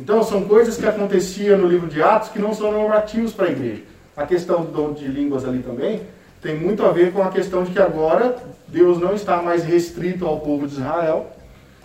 Então, 0.00 0.22
são 0.22 0.44
coisas 0.44 0.78
que 0.78 0.86
aconteciam 0.86 1.58
no 1.58 1.68
livro 1.68 1.86
de 1.86 2.02
Atos 2.02 2.30
que 2.30 2.38
não 2.38 2.54
são 2.54 2.72
normativos 2.72 3.34
para 3.34 3.46
a 3.48 3.50
igreja. 3.50 3.82
A 4.16 4.24
questão 4.26 4.62
do 4.62 4.72
dom 4.72 4.92
de 4.94 5.06
línguas 5.06 5.44
ali 5.44 5.58
também 5.58 6.00
tem 6.40 6.56
muito 6.56 6.86
a 6.86 6.90
ver 6.90 7.12
com 7.12 7.22
a 7.22 7.28
questão 7.28 7.62
de 7.64 7.70
que 7.70 7.78
agora 7.78 8.34
Deus 8.66 8.98
não 8.98 9.12
está 9.12 9.42
mais 9.42 9.62
restrito 9.62 10.24
ao 10.26 10.40
povo 10.40 10.66
de 10.66 10.72
Israel, 10.76 11.26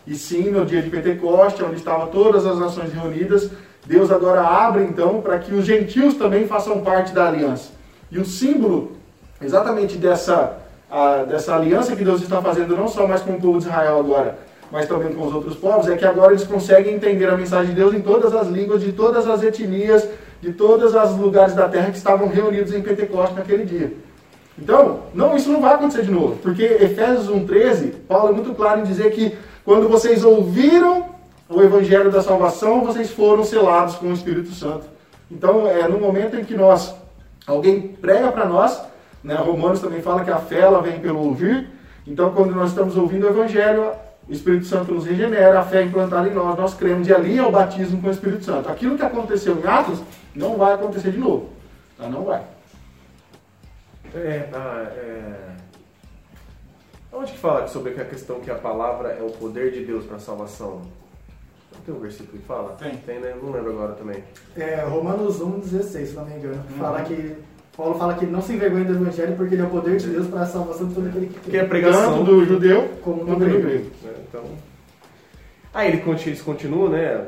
e 0.07 0.15
sim 0.15 0.50
no 0.50 0.65
dia 0.65 0.81
de 0.81 0.89
Pentecoste, 0.89 1.62
onde 1.62 1.75
estavam 1.75 2.07
todas 2.07 2.45
as 2.45 2.57
nações 2.57 2.93
reunidas, 2.93 3.50
Deus 3.86 4.10
agora 4.10 4.41
abre 4.41 4.84
então 4.84 5.22
para 5.22 5.38
que 5.39 5.53
os 5.53 5.65
gentios 5.65 6.13
também 6.13 6.48
façam 6.48 6.79
parte 6.81 7.12
da 7.13 7.27
aliança. 7.27 7.72
E 8.10 8.17
o 8.17 8.24
símbolo 8.24 8.93
exatamente 9.41 9.98
dessa, 9.98 10.57
a- 10.89 11.24
dessa 11.27 11.53
aliança 11.53 11.95
que 11.98 12.05
Deus 12.05 12.22
está 12.22 12.41
fazendo, 12.41 12.77
não 12.77 12.88
só 12.88 13.05
mais 13.05 13.22
com 13.22 13.34
o 13.34 13.41
povo 13.41 13.60
de 13.60 13.65
Israel 13.65 14.00
agora, 14.00 14.38
mas 14.72 14.88
também 14.88 15.13
com 15.13 15.25
os 15.25 15.34
outros 15.34 15.55
povos, 15.55 15.88
é 15.88 15.95
que 15.95 16.05
agora 16.05 16.31
eles 16.31 16.43
conseguem 16.43 16.95
entender 16.95 17.29
a 17.29 17.38
mensagem 17.38 17.69
de 17.69 17.75
Deus 17.75 17.93
em 17.93 18.01
todas 18.01 18.34
as 18.34 18.48
línguas, 18.48 18.81
de 18.81 18.91
todas 18.91 19.27
as 19.27 19.43
etnias, 19.43 20.07
de 20.41 20.53
todos 20.53 20.93
os 20.93 21.17
lugares 21.17 21.53
da 21.53 21.67
terra 21.67 21.91
que 21.91 21.98
estavam 21.98 22.27
reunidos 22.27 22.74
em 22.74 22.81
Pentecostes 22.81 23.36
naquele 23.36 23.65
dia. 23.65 23.93
Então, 24.57 25.01
não, 25.13 25.36
isso 25.36 25.51
não 25.51 25.62
vai 25.62 25.74
acontecer 25.74 26.03
de 26.03 26.12
novo, 26.12 26.38
porque 26.38 26.63
Efésios 26.63 27.29
1,13, 27.29 27.93
Paulo 28.07 28.29
é 28.29 28.31
muito 28.31 28.53
claro 28.53 28.79
em 28.79 28.84
dizer 28.84 29.12
que 29.12 29.38
quando 29.65 29.89
vocês 29.89 30.24
ouviram 30.24 31.07
o 31.50 31.62
Evangelho 31.62 32.10
da 32.10 32.22
Salvação, 32.22 32.84
vocês 32.84 33.12
foram 33.12 33.43
selados 33.43 33.95
com 33.95 34.07
o 34.07 34.13
Espírito 34.13 34.51
Santo. 34.51 34.86
Então, 35.29 35.67
é 35.67 35.88
no 35.88 36.00
momento 36.00 36.38
em 36.38 36.45
que 36.45 36.55
nós, 36.55 36.95
alguém 37.45 37.81
prega 37.81 38.31
para 38.31 38.45
nós, 38.45 38.81
né, 39.24 39.36
Romanos 39.36 39.79
também 39.79 40.01
fala 40.01 40.24
que 40.24 40.31
a 40.31 40.38
fé 40.38 40.60
ela 40.60 40.81
vem 40.81 41.00
pelo 41.00 41.19
ouvir, 41.19 41.67
então 42.07 42.31
quando 42.31 42.53
nós 42.53 42.69
estamos 42.69 42.95
ouvindo 42.95 43.25
o 43.25 43.29
Evangelho, 43.29 43.91
o 44.27 44.32
Espírito 44.32 44.65
Santo 44.65 44.94
nos 44.94 45.05
regenera, 45.05 45.60
a 45.60 45.63
fé 45.63 45.82
é 45.82 45.86
implantada 45.86 46.27
em 46.27 46.34
nós, 46.34 46.58
nós 46.58 46.74
cremos, 46.74 47.08
e 47.08 47.13
ali 47.13 47.38
é 47.38 47.46
o 47.46 47.51
batismo 47.51 48.01
com 48.01 48.08
o 48.08 48.12
Espírito 48.12 48.44
Santo. 48.44 48.70
Aquilo 48.70 48.98
que 48.98 49.03
aconteceu 49.03 49.60
em 49.60 49.67
Atos 49.67 50.01
não 50.36 50.58
vai 50.58 50.74
acontecer 50.74 51.12
de 51.12 51.17
novo. 51.17 51.50
Tá? 51.98 52.10
Não 52.10 52.24
vai. 52.24 52.44
É, 54.15 54.50
ah, 54.53 54.91
é... 54.96 55.55
Onde 57.12 57.32
que 57.32 57.38
fala 57.38 57.67
sobre 57.67 58.00
a 58.00 58.05
questão 58.05 58.39
que 58.39 58.50
a 58.50 58.55
palavra 58.55 59.10
é 59.10 59.22
o 59.22 59.29
poder 59.29 59.72
de 59.72 59.86
Deus 59.86 60.05
para 60.05 60.17
a 60.17 60.20
salvação? 60.20 60.82
Não 61.74 61.82
tem 61.86 61.94
um 61.94 62.00
versículo 62.00 62.38
que 62.38 62.46
fala? 62.46 62.74
Tem. 62.74 62.98
Tem, 62.98 63.20
né? 63.20 63.36
Não 63.41 63.51
lembro 63.51 63.72
agora 63.72 63.94
também. 63.94 64.24
É, 64.55 64.82
Romanos 64.84 65.39
1,16, 65.39 66.05
se 66.05 66.13
não 66.13 66.25
me 66.25 66.36
engano. 66.36 66.63
Fala 66.77 67.03
que. 67.03 67.36
Paulo 67.75 67.96
fala 67.96 68.13
que 68.15 68.25
não 68.25 68.41
se 68.41 68.53
envergonha 68.53 68.86
do 68.86 68.94
Evangelho 68.94 69.36
porque 69.36 69.55
ele 69.55 69.62
é 69.62 69.65
o 69.65 69.70
poder 69.70 69.98
de 69.98 70.08
Deus 70.08 70.27
para 70.27 70.41
a 70.41 70.46
salvação 70.46 70.88
de 70.88 70.96
todo 70.96 71.08
aquele 71.08 71.27
que 71.27 71.39
Que 71.51 71.58
é 71.58 71.60
crê. 71.60 71.67
pregação 71.70 72.20
Tanto 72.20 72.24
do 72.25 72.46
judeu 72.46 72.89
Como 73.01 73.25
do 73.25 73.36
grego. 73.36 73.62
grego. 73.62 73.86
né? 74.03 74.13
Então, 74.29 74.44
aí 75.74 75.89
ele 75.91 76.01
eles 76.25 76.41
continuam, 76.41 76.89
né? 76.89 77.27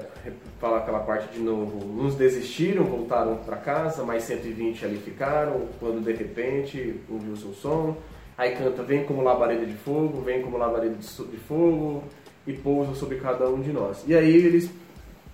Fala 0.59 0.77
aquela 0.77 0.99
parte 0.99 1.31
de 1.33 1.39
novo. 1.39 1.85
Uns 2.01 2.15
desistiram, 2.15 2.83
voltaram 2.85 3.35
para 3.37 3.57
casa, 3.57 4.03
mais 4.03 4.23
120 4.23 4.85
ali 4.85 4.97
ficaram. 4.97 5.61
Quando 5.79 6.03
de 6.03 6.11
repente 6.13 6.95
ouviu-se 7.09 7.45
um 7.45 7.53
som, 7.53 7.95
aí 8.37 8.55
canta: 8.55 8.81
Vem 8.83 9.03
como 9.03 9.21
labareda 9.21 9.65
de 9.65 9.75
fogo, 9.75 10.21
vem 10.21 10.41
como 10.41 10.57
labareda 10.57 10.95
de 10.95 11.37
fogo 11.37 12.03
e 12.47 12.53
pousa 12.53 12.95
sobre 12.95 13.17
cada 13.17 13.47
um 13.49 13.61
de 13.61 13.71
nós. 13.71 14.03
E 14.07 14.15
aí 14.15 14.33
eles 14.35 14.69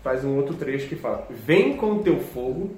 fazem 0.04 0.30
um 0.30 0.36
outro 0.38 0.56
trecho 0.56 0.90
que 0.90 0.96
fala: 0.96 1.26
Vem 1.30 1.78
com 1.78 1.94
o 1.94 2.00
teu 2.04 2.20
fogo, 2.20 2.72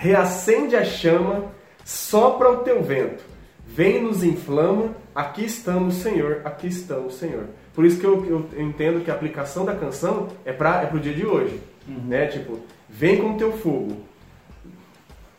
reacende 0.00 0.74
a 0.76 0.82
chama, 0.82 1.44
sopra 1.84 2.50
o 2.50 2.56
teu 2.58 2.82
vento, 2.82 3.22
vem 3.66 4.02
nos 4.02 4.24
inflama, 4.24 4.94
aqui 5.14 5.44
estamos, 5.44 5.96
Senhor, 5.96 6.40
aqui 6.42 6.68
estamos, 6.68 7.16
Senhor. 7.16 7.44
Por 7.74 7.84
isso 7.84 8.00
que 8.00 8.06
eu, 8.06 8.24
eu 8.54 8.60
entendo 8.62 9.04
que 9.04 9.10
a 9.10 9.14
aplicação 9.14 9.64
da 9.66 9.74
canção 9.74 10.28
é 10.44 10.52
para 10.54 10.82
é 10.82 10.86
pro 10.86 10.98
dia 10.98 11.12
de 11.12 11.26
hoje, 11.26 11.60
né? 11.86 12.26
Tipo, 12.28 12.58
vem 12.88 13.18
com 13.18 13.34
o 13.34 13.36
teu 13.36 13.52
fogo. 13.52 13.98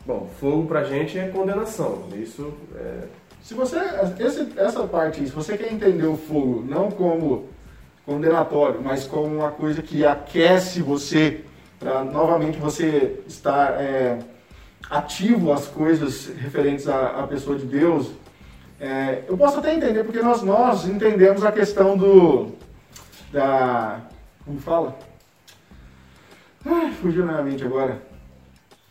Bom, 0.05 0.29
fogo 0.39 0.67
pra 0.67 0.83
gente 0.83 1.17
é 1.17 1.27
condenação. 1.27 2.03
Isso 2.15 2.53
é, 2.75 3.07
Se 3.41 3.55
você, 3.55 3.77
esse- 4.19 4.47
essa 4.59 4.83
parte, 4.83 5.25
se 5.25 5.31
você 5.31 5.57
quer 5.57 5.73
entender 5.73 6.05
o 6.05 6.15
fogo 6.15 6.63
não 6.67 6.91
como 6.91 7.47
condenatório, 8.05 8.79
mas 8.83 9.05
como 9.05 9.25
uma 9.37 9.49
coisa 9.49 9.81
que 9.81 10.05
aquece 10.05 10.83
você 10.83 11.41
para 11.79 12.03
novamente 12.03 12.59
você 12.59 13.19
estar 13.27 13.71
é, 13.81 14.19
ativo 14.91 15.53
às 15.53 15.67
coisas 15.67 16.27
referentes 16.38 16.88
à, 16.89 17.21
à 17.21 17.27
pessoa 17.27 17.57
de 17.57 17.65
Deus, 17.65 18.12
é, 18.77 19.24
eu 19.29 19.38
posso 19.38 19.60
até 19.60 19.74
entender, 19.74 20.03
porque 20.03 20.19
nós, 20.19 20.41
nós 20.41 20.86
entendemos 20.86 21.45
a 21.45 21.51
questão 21.51 21.95
do. 21.95 22.50
da. 23.31 24.01
como 24.43 24.60
fala? 24.60 25.00
Ai, 26.65 26.91
fugiu 26.91 27.25
na 27.25 27.33
minha 27.33 27.43
mente 27.43 27.63
agora. 27.63 28.01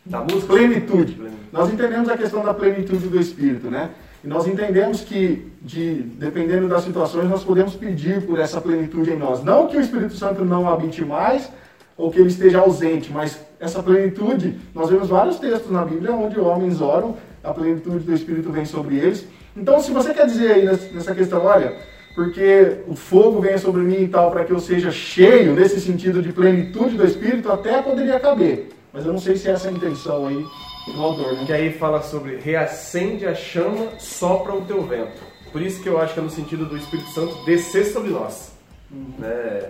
da 0.06 0.20
música. 0.20 0.54
Plenitude. 0.54 1.20
Nós 1.52 1.70
entendemos 1.72 2.08
a 2.08 2.16
questão 2.16 2.42
da 2.42 2.54
plenitude 2.54 3.08
do 3.08 3.20
Espírito, 3.20 3.70
né? 3.70 3.90
E 4.24 4.28
nós 4.28 4.46
entendemos 4.46 5.02
que, 5.02 5.50
de, 5.62 6.02
dependendo 6.02 6.68
das 6.68 6.84
situações, 6.84 7.28
nós 7.28 7.42
podemos 7.42 7.74
pedir 7.74 8.24
por 8.26 8.38
essa 8.38 8.60
plenitude 8.60 9.10
em 9.10 9.16
nós. 9.16 9.42
Não 9.42 9.66
que 9.66 9.76
o 9.76 9.80
Espírito 9.80 10.14
Santo 10.14 10.44
não 10.44 10.68
habite 10.68 11.04
mais, 11.04 11.50
ou 12.00 12.10
que 12.10 12.18
ele 12.18 12.28
esteja 12.28 12.60
ausente, 12.60 13.12
mas 13.12 13.38
essa 13.58 13.82
plenitude, 13.82 14.58
nós 14.74 14.88
vemos 14.88 15.08
vários 15.08 15.38
textos 15.38 15.70
na 15.70 15.84
Bíblia 15.84 16.12
onde 16.12 16.40
homens 16.40 16.80
oram, 16.80 17.16
a 17.44 17.52
plenitude 17.52 18.04
do 18.04 18.14
Espírito 18.14 18.50
vem 18.50 18.64
sobre 18.64 18.96
eles. 18.96 19.26
Então, 19.56 19.80
se 19.80 19.90
você 19.90 20.14
quer 20.14 20.26
dizer 20.26 20.52
aí 20.52 20.64
nessa 20.64 21.14
questão, 21.14 21.44
olha, 21.44 21.76
porque 22.14 22.78
o 22.88 22.94
fogo 22.94 23.40
vem 23.40 23.58
sobre 23.58 23.82
mim 23.82 24.04
e 24.04 24.08
tal, 24.08 24.30
para 24.30 24.44
que 24.44 24.52
eu 24.52 24.60
seja 24.60 24.90
cheio, 24.90 25.54
nesse 25.54 25.80
sentido 25.80 26.22
de 26.22 26.32
plenitude 26.32 26.96
do 26.96 27.06
Espírito, 27.06 27.50
até 27.50 27.82
poderia 27.82 28.18
caber. 28.18 28.70
Mas 28.92 29.04
eu 29.04 29.12
não 29.12 29.20
sei 29.20 29.36
se 29.36 29.48
essa 29.48 29.68
é 29.68 29.70
a 29.70 29.74
intenção 29.74 30.26
aí 30.26 30.44
do 30.94 31.02
autor, 31.02 31.34
né? 31.34 31.44
Que 31.46 31.52
aí 31.52 31.72
fala 31.72 32.02
sobre 32.02 32.36
reacende 32.36 33.26
a 33.26 33.34
chama, 33.34 33.88
sopra 33.98 34.54
o 34.54 34.62
teu 34.62 34.82
vento. 34.82 35.22
Por 35.52 35.60
isso 35.60 35.82
que 35.82 35.88
eu 35.88 36.00
acho 36.00 36.14
que 36.14 36.20
é 36.20 36.22
no 36.22 36.30
sentido 36.30 36.64
do 36.64 36.76
Espírito 36.76 37.10
Santo 37.10 37.44
descer 37.44 37.84
sobre 37.86 38.10
nós. 38.10 38.52
Né? 38.90 39.28
É, 39.28 39.68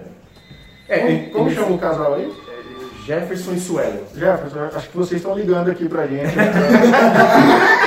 Como, 0.99 1.09
ele- 1.09 1.31
como 1.31 1.49
ele- 1.49 1.55
chama 1.55 1.73
o 1.73 1.79
casal 1.79 2.15
aí? 2.15 2.25
é, 2.49 3.07
Jefferson 3.07 3.53
e 3.53 3.61
Suelen. 3.61 4.03
Jefferson, 4.15 4.59
acho 4.75 4.89
que 4.91 4.97
vocês 4.97 5.21
estão 5.21 5.37
ligando 5.37 5.71
aqui 5.71 5.89
pra 5.89 6.07
gente. 6.07 6.35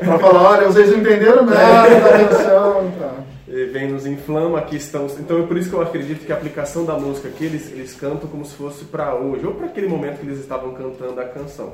pra 0.00 0.18
falar, 0.18 0.42
olha, 0.50 0.66
vocês 0.66 0.90
não 0.90 0.98
entenderam 0.98 1.44
nada 1.44 2.00
da 2.00 2.08
atenção. 2.14 2.92
Tá. 2.98 3.10
Ele 3.46 3.66
vem 3.72 3.88
nos 3.90 4.06
inflama, 4.06 4.58
aqui 4.58 4.76
estamos. 4.76 5.18
Então 5.18 5.42
é 5.42 5.46
por 5.46 5.56
isso 5.56 5.70
que 5.70 5.74
eu 5.76 5.80
acredito 5.82 6.24
que 6.26 6.32
a 6.32 6.36
aplicação 6.36 6.84
da 6.84 6.94
música 6.94 7.28
aqui 7.28 7.46
eles, 7.46 7.72
eles 7.72 7.94
cantam 7.94 8.28
como 8.28 8.44
se 8.44 8.54
fosse 8.54 8.84
para 8.84 9.14
hoje, 9.14 9.46
ou 9.46 9.54
para 9.54 9.66
aquele 9.66 9.88
momento 9.88 10.18
que 10.20 10.26
eles 10.26 10.38
estavam 10.38 10.72
cantando 10.74 11.18
a 11.20 11.24
canção. 11.24 11.72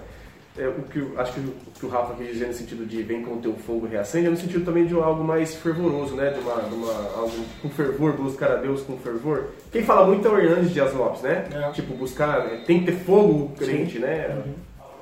É, 0.57 0.69
o 0.69 0.83
que 0.83 1.01
acho 1.17 1.33
que 1.33 1.41
o 1.41 1.55
que 1.81 1.87
o 1.87 1.89
Rafa 1.89 2.15
quis 2.15 2.29
dizer 2.29 2.47
no 2.47 2.55
sentido 2.55 2.87
de 2.87 3.03
vem 3.03 3.23
com 3.25 3.35
o 3.35 3.39
teu 3.39 3.55
fogo 3.55 3.87
reacende, 3.87 4.29
é 4.29 4.31
no 4.31 4.37
sentido 4.37 4.65
também 4.65 4.87
de 4.87 4.95
algo 4.95 5.25
mais 5.25 5.53
fervoroso, 5.57 6.15
né? 6.15 6.31
De 6.31 6.39
uma, 6.39 6.63
de 6.63 6.75
uma 6.75 6.93
algo 7.17 7.45
com 7.61 7.69
fervor, 7.71 8.13
buscar 8.13 8.53
a 8.53 8.57
Deus 8.57 8.83
com 8.83 8.97
fervor. 8.99 9.47
Quem 9.73 9.83
fala 9.83 10.07
muito 10.07 10.29
é 10.29 10.31
o 10.31 10.39
Hernandes 10.39 10.71
Dias 10.71 10.95
Lopes, 10.95 11.23
né? 11.23 11.45
É. 11.53 11.73
Tipo, 11.73 11.95
buscar, 11.95 12.47
é, 12.47 12.59
tem 12.59 12.81
que 12.81 12.93
ter 12.93 12.99
fogo 12.99 13.53
crente, 13.59 13.99
né? 13.99 14.45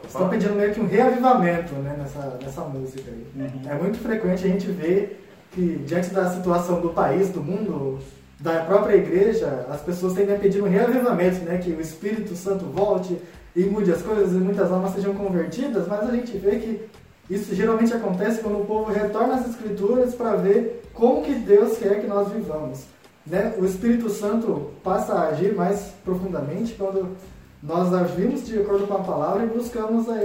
Estão 0.07 0.29
pedindo 0.31 0.55
meio 0.55 0.73
que 0.73 0.81
um 0.81 0.87
reavivamento 0.87 1.75
né, 1.75 1.97
nessa, 1.99 2.39
nessa 2.43 2.63
música 2.63 3.11
aí. 3.11 3.53
É 3.69 3.75
muito 3.75 3.99
frequente 3.99 4.45
a 4.45 4.49
gente 4.49 4.67
ver 4.71 5.23
que, 5.53 5.83
diante 5.87 6.11
da 6.11 6.31
situação 6.31 6.81
do 6.81 6.91
país, 6.91 7.29
do 7.29 7.43
mundo, 7.43 7.99
da 8.41 8.65
própria 8.65 8.97
igreja, 8.97 9.67
as 9.71 9.83
pessoas 9.83 10.15
tendem 10.15 10.35
a 10.35 10.39
pedir 10.39 10.63
um 10.63 10.69
reavivamento, 10.69 11.45
né? 11.45 11.59
Que 11.59 11.71
o 11.73 11.81
Espírito 11.81 12.35
Santo 12.35 12.65
volte 12.65 13.19
e 13.55 13.65
mude 13.65 13.93
as 13.93 14.03
coisas 14.03 14.33
e 14.33 14.37
muitas 14.37 14.71
almas 14.71 14.95
sejam 14.95 15.15
convertidas, 15.15 15.87
mas 15.87 16.09
a 16.09 16.13
gente 16.15 16.37
vê 16.39 16.57
que 16.59 16.89
isso 17.31 17.55
geralmente 17.55 17.93
acontece 17.93 18.43
quando 18.43 18.61
o 18.61 18.65
povo 18.65 18.93
retorna 18.93 19.35
às 19.35 19.49
Escrituras 19.49 20.15
para 20.15 20.37
ver 20.37 20.83
como 20.93 21.23
que 21.23 21.35
Deus 21.35 21.79
quer 21.79 22.01
que 22.01 22.07
nós 22.07 22.31
vivamos. 22.31 22.85
Né? 23.27 23.55
O 23.59 23.65
Espírito 23.65 24.11
Santo 24.11 24.71
passa 24.83 25.15
a 25.15 25.29
agir 25.29 25.55
mais 25.55 25.95
profundamente 26.05 26.75
quando 26.75 27.17
nós 27.63 27.95
agimos 27.95 28.45
de 28.45 28.59
acordo 28.59 28.87
com 28.87 28.95
a 28.95 28.99
palavra 28.99 29.45
e 29.45 29.49
buscamos 29.49 30.09
a 30.09 30.17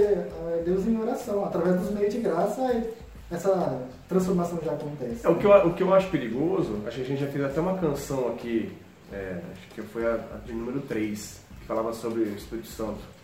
Deus 0.64 0.86
em 0.86 1.00
oração. 1.00 1.44
Através 1.44 1.80
dos 1.80 1.90
meios 1.92 2.12
de 2.12 2.20
graça, 2.20 2.84
essa 3.30 3.82
transformação 4.08 4.58
já 4.64 4.72
acontece. 4.72 5.24
É, 5.24 5.28
o, 5.28 5.36
que 5.36 5.46
eu, 5.46 5.52
o 5.52 5.74
que 5.74 5.82
eu 5.82 5.94
acho 5.94 6.10
perigoso, 6.10 6.82
acho 6.86 6.96
que 6.96 7.02
a 7.02 7.06
gente 7.06 7.20
já 7.20 7.28
fez 7.28 7.44
até 7.44 7.60
uma 7.60 7.78
canção 7.78 8.28
aqui, 8.28 8.72
é, 9.12 9.40
acho 9.52 9.68
que 9.74 9.82
foi 9.82 10.04
a, 10.04 10.14
a 10.14 10.38
de 10.44 10.52
número 10.52 10.80
3, 10.80 11.40
que 11.60 11.66
falava 11.66 11.92
sobre 11.92 12.22
o 12.22 12.34
Espírito 12.34 12.68
Santo. 12.68 13.17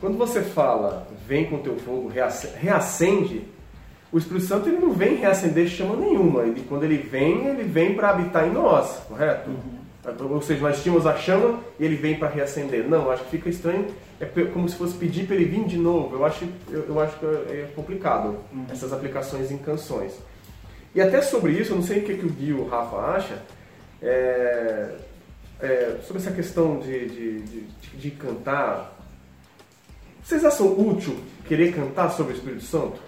Quando 0.00 0.18
você 0.18 0.42
fala, 0.42 1.06
vem 1.26 1.46
com 1.46 1.58
teu 1.58 1.76
fogo, 1.78 2.08
reace- 2.08 2.50
reacende, 2.58 3.42
o 4.12 4.18
Espírito 4.18 4.46
Santo 4.46 4.68
ele 4.68 4.78
não 4.78 4.92
vem 4.92 5.16
reacender 5.16 5.66
chama 5.68 5.96
nenhuma. 5.96 6.42
Ele, 6.42 6.64
quando 6.68 6.84
ele 6.84 6.98
vem, 6.98 7.46
ele 7.46 7.62
vem 7.64 7.94
para 7.94 8.10
habitar 8.10 8.46
em 8.46 8.52
nós, 8.52 8.98
correto? 9.08 9.50
Ou 10.30 10.40
seja, 10.40 10.60
nós 10.60 10.82
tínhamos 10.82 11.04
a 11.06 11.16
chama 11.16 11.58
e 11.80 11.84
ele 11.84 11.96
vem 11.96 12.16
para 12.16 12.28
reacender. 12.28 12.86
Não, 12.88 13.10
acho 13.10 13.24
que 13.24 13.30
fica 13.30 13.48
estranho. 13.48 13.86
É 14.20 14.24
como 14.46 14.68
se 14.68 14.76
fosse 14.76 14.94
pedir 14.96 15.26
para 15.26 15.34
ele 15.34 15.44
vir 15.46 15.64
de 15.64 15.76
novo. 15.76 16.14
Eu 16.14 16.24
acho, 16.24 16.44
eu, 16.70 16.84
eu 16.88 17.00
acho 17.00 17.18
que 17.18 17.26
é 17.26 17.68
complicado 17.74 18.36
essas 18.70 18.92
aplicações 18.92 19.50
em 19.50 19.58
canções. 19.58 20.12
E 20.94 21.00
até 21.00 21.20
sobre 21.20 21.52
isso, 21.52 21.72
eu 21.72 21.76
não 21.76 21.82
sei 21.82 21.98
o 21.98 22.02
que, 22.04 22.14
que 22.16 22.24
o 22.24 22.30
Gui 22.30 22.50
e 22.50 22.52
o 22.52 22.66
Rafa 22.68 22.96
acha, 22.96 23.42
é, 24.00 24.90
é, 25.60 25.96
sobre 26.02 26.22
essa 26.22 26.30
questão 26.30 26.78
de, 26.78 27.06
de, 27.08 27.40
de, 27.42 27.60
de- 27.60 27.96
de 27.98 28.10
cantar. 28.12 28.95
Vocês 30.26 30.44
acham 30.44 30.66
útil 30.76 31.16
querer 31.46 31.72
cantar 31.72 32.10
sobre 32.10 32.32
o 32.32 32.36
Espírito 32.36 32.64
Santo? 32.64 32.98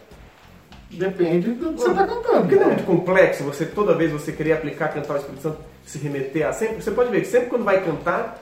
Depende 0.88 1.50
do 1.50 1.72
que 1.72 1.80
você 1.80 1.90
está 1.90 2.06
cantando. 2.06 2.42
Porque 2.42 2.54
não 2.54 2.62
é 2.62 2.66
muito 2.66 2.84
complexo 2.84 3.42
você 3.42 3.66
toda 3.66 3.92
vez 3.92 4.12
você 4.12 4.30
querer 4.30 4.52
aplicar, 4.52 4.94
cantar 4.94 5.14
o 5.14 5.16
Espírito 5.16 5.42
Santo, 5.42 5.58
se 5.84 5.98
remeter 5.98 6.46
a 6.46 6.52
sempre. 6.52 6.80
Você 6.80 6.92
pode 6.92 7.10
ver 7.10 7.22
que 7.22 7.26
sempre 7.26 7.48
quando 7.48 7.64
vai 7.64 7.84
cantar, 7.84 8.40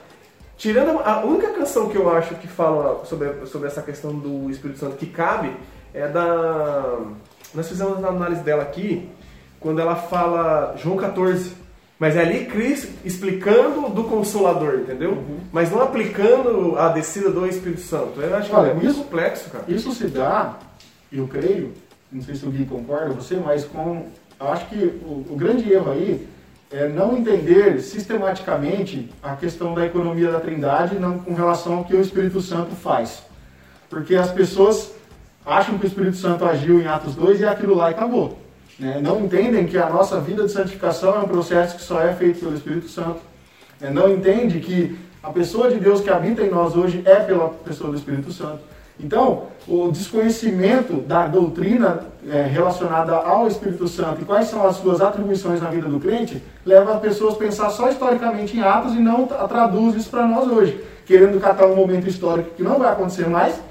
tirando 0.57 0.99
a 0.99 1.11
a 1.11 1.25
única 1.25 1.47
canção 1.53 1.89
que 1.89 1.97
eu 1.97 2.07
acho 2.15 2.35
que 2.35 2.47
fala 2.47 3.03
sobre, 3.05 3.47
sobre 3.47 3.67
essa 3.67 3.81
questão 3.81 4.13
do 4.13 4.47
Espírito 4.51 4.79
Santo 4.79 4.95
que 4.95 5.07
cabe 5.07 5.51
é 5.91 6.07
da. 6.07 6.99
Nós 7.55 7.67
fizemos 7.67 8.03
a 8.03 8.09
análise 8.09 8.43
dela 8.43 8.61
aqui, 8.61 9.09
quando 9.59 9.81
ela 9.81 9.95
fala 9.95 10.75
João 10.77 10.97
14. 10.97 11.56
Mas 11.99 12.15
é 12.15 12.21
ali 12.21 12.45
Cristo 12.45 12.89
explicando 13.03 13.89
do 13.89 14.03
Consolador, 14.03 14.75
entendeu? 14.75 15.23
Mas 15.51 15.71
não 15.71 15.81
aplicando 15.81 16.77
a 16.77 16.89
descida 16.89 17.31
do 17.31 17.45
Espírito 17.47 17.81
Santo. 17.81 18.21
Eu 18.21 18.35
acho 18.35 18.49
que 18.49 18.55
Olha, 18.55 18.69
é 18.69 18.73
muito 18.73 18.89
isso- 18.91 19.03
complexo, 19.03 19.49
cara. 19.49 19.63
Isso 19.67 19.91
se 19.91 20.05
dá, 20.07 20.59
eu 21.11 21.27
creio, 21.27 21.73
não 22.11 22.21
sei 22.21 22.35
se 22.35 22.45
o 22.45 22.51
Gui 22.51 22.65
concorda, 22.65 23.13
você, 23.15 23.35
mas 23.37 23.65
com, 23.65 24.05
acho 24.39 24.67
que 24.67 24.75
o, 25.03 25.25
o 25.31 25.35
grande 25.35 25.71
erro 25.73 25.91
aí 25.91 26.27
é 26.71 26.87
não 26.87 27.17
entender 27.17 27.79
sistematicamente 27.81 29.09
a 29.23 29.35
questão 29.35 29.73
da 29.73 29.85
economia 29.85 30.31
da 30.31 30.39
Trindade 30.39 30.99
não, 30.99 31.17
com 31.17 31.33
relação 31.33 31.77
ao 31.77 31.85
que 31.85 31.95
o 31.95 32.01
Espírito 32.01 32.41
Santo 32.41 32.75
faz. 32.75 33.23
Porque 33.89 34.15
as 34.15 34.29
pessoas 34.31 34.91
acham 35.45 35.77
que 35.77 35.85
o 35.85 35.87
Espírito 35.87 36.17
Santo 36.17 36.45
agiu 36.45 36.79
em 36.81 36.85
Atos 36.87 37.15
2 37.15 37.39
e 37.39 37.45
aquilo 37.45 37.73
lá 37.73 37.89
e 37.89 37.93
acabou. 37.93 38.37
Né? 38.79 38.99
Não 39.01 39.19
entendem 39.21 39.65
que 39.65 39.77
a 39.77 39.89
nossa 39.89 40.19
vida 40.19 40.43
de 40.43 40.51
santificação 40.51 41.15
é 41.15 41.19
um 41.19 41.27
processo 41.27 41.75
que 41.75 41.81
só 41.81 42.01
é 42.01 42.13
feito 42.13 42.39
pelo 42.39 42.55
Espírito 42.55 42.89
Santo. 42.89 43.19
Né? 43.79 43.89
Não 43.89 44.11
entende 44.11 44.59
que 44.59 44.97
a 45.21 45.29
pessoa 45.29 45.69
de 45.69 45.79
Deus 45.79 46.01
que 46.01 46.09
habita 46.09 46.43
em 46.43 46.49
nós 46.49 46.75
hoje 46.75 47.01
é 47.05 47.15
pela 47.15 47.49
pessoa 47.49 47.89
do 47.89 47.97
Espírito 47.97 48.31
Santo. 48.31 48.59
Então, 48.99 49.43
o 49.67 49.91
desconhecimento 49.91 50.93
da 50.93 51.27
doutrina 51.27 52.05
é, 52.27 52.43
relacionada 52.43 53.15
ao 53.15 53.47
Espírito 53.47 53.87
Santo 53.87 54.21
e 54.21 54.25
quais 54.25 54.47
são 54.47 54.65
as 54.65 54.77
suas 54.77 55.01
atribuições 55.01 55.61
na 55.61 55.69
vida 55.69 55.87
do 55.87 55.99
crente 55.99 56.41
leva 56.65 56.95
as 56.95 56.99
pessoas 56.99 57.35
a 57.35 57.37
pensar 57.37 57.69
só 57.69 57.89
historicamente 57.89 58.57
em 58.57 58.61
Atos 58.61 58.95
e 58.95 58.99
não 58.99 59.27
traduz 59.27 59.95
isso 59.95 60.09
para 60.09 60.25
nós 60.25 60.47
hoje, 60.47 60.83
querendo 61.05 61.39
catar 61.39 61.67
um 61.67 61.75
momento 61.75 62.07
histórico 62.07 62.55
que 62.55 62.63
não 62.63 62.79
vai 62.79 62.91
acontecer 62.91 63.27
mais, 63.27 63.61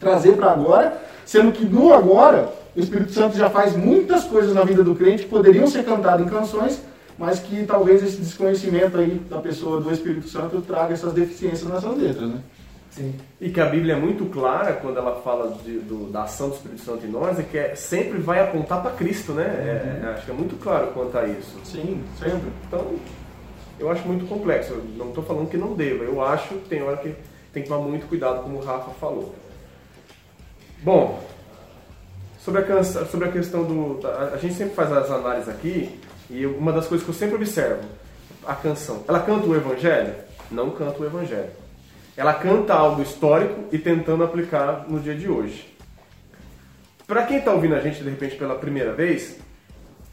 trazer 0.00 0.32
para 0.32 0.50
agora, 0.50 1.00
sendo 1.24 1.52
que 1.52 1.64
no 1.64 1.92
agora 1.92 2.48
o 2.76 2.80
Espírito 2.80 3.12
Santo 3.12 3.36
já 3.36 3.48
faz 3.48 3.76
muitas 3.76 4.24
coisas 4.24 4.52
na 4.52 4.64
vida 4.64 4.82
do 4.82 4.94
crente 4.94 5.24
que 5.24 5.28
poderiam 5.28 5.66
ser 5.66 5.84
cantadas 5.84 6.26
em 6.26 6.28
canções, 6.28 6.82
mas 7.18 7.38
que 7.38 7.64
talvez 7.64 8.02
esse 8.02 8.16
desconhecimento 8.16 8.98
aí 8.98 9.20
da 9.30 9.38
pessoa 9.38 9.80
do 9.80 9.92
Espírito 9.92 10.28
Santo 10.28 10.60
traga 10.60 10.92
essas 10.92 11.12
deficiências 11.12 11.68
nessas 11.68 11.96
letras, 11.96 12.28
né? 12.28 12.40
Sim. 12.90 13.12
E 13.40 13.50
que 13.50 13.60
a 13.60 13.66
Bíblia 13.66 13.94
é 13.94 13.98
muito 13.98 14.26
clara 14.26 14.72
quando 14.74 14.98
ela 14.98 15.20
fala 15.20 15.56
de, 15.64 15.78
do, 15.80 16.10
da 16.12 16.22
ação 16.22 16.48
do 16.48 16.54
Espírito 16.54 16.80
Santo 16.82 17.04
em 17.04 17.10
nós, 17.10 17.38
é 17.40 17.42
que 17.42 17.58
é, 17.58 17.74
sempre 17.74 18.18
vai 18.18 18.40
apontar 18.40 18.82
para 18.82 18.92
Cristo, 18.92 19.32
né? 19.32 19.44
É, 19.44 20.00
uhum. 20.00 20.08
É, 20.08 20.12
acho 20.12 20.24
que 20.24 20.30
é 20.30 20.34
muito 20.34 20.56
claro 20.60 20.88
quanto 20.88 21.18
a 21.18 21.26
isso. 21.26 21.58
Sim, 21.64 22.02
sempre. 22.18 22.52
Então, 22.68 22.94
eu 23.80 23.90
acho 23.90 24.06
muito 24.06 24.26
complexo. 24.26 24.74
Eu 24.74 24.84
não 24.96 25.08
estou 25.08 25.24
falando 25.24 25.50
que 25.50 25.56
não 25.56 25.74
deva. 25.74 26.04
Eu 26.04 26.22
acho 26.24 26.54
que 26.54 26.68
tem 26.68 26.82
hora 26.82 26.96
que 26.96 27.14
tem 27.52 27.64
que 27.64 27.68
tomar 27.68 27.82
muito 27.82 28.06
cuidado, 28.06 28.42
como 28.42 28.58
o 28.58 28.64
Rafa 28.64 28.92
falou. 28.92 29.34
Bom, 30.84 31.20
sobre 32.44 32.60
a, 32.60 32.84
sobre 32.84 33.28
a 33.28 33.32
questão 33.32 33.64
do. 33.64 34.06
A, 34.06 34.34
a 34.34 34.36
gente 34.36 34.54
sempre 34.54 34.74
faz 34.74 34.92
as 34.92 35.10
análises 35.10 35.48
aqui, 35.48 35.98
e 36.28 36.44
uma 36.46 36.72
das 36.72 36.86
coisas 36.86 37.04
que 37.04 37.10
eu 37.10 37.14
sempre 37.14 37.36
observo, 37.36 37.82
a 38.46 38.54
canção. 38.54 39.02
Ela 39.08 39.20
canta 39.20 39.46
o 39.46 39.54
Evangelho? 39.54 40.14
Não 40.50 40.70
canta 40.70 41.02
o 41.02 41.06
Evangelho 41.06 41.64
ela 42.16 42.34
canta 42.34 42.74
algo 42.74 43.02
histórico 43.02 43.64
e 43.72 43.78
tentando 43.78 44.22
aplicar 44.22 44.86
no 44.88 45.00
dia 45.00 45.14
de 45.14 45.28
hoje. 45.28 45.68
Para 47.06 47.26
quem 47.26 47.38
está 47.38 47.52
ouvindo 47.52 47.74
a 47.74 47.80
gente 47.80 48.02
de 48.02 48.08
repente 48.08 48.36
pela 48.36 48.54
primeira 48.54 48.92
vez, 48.92 49.38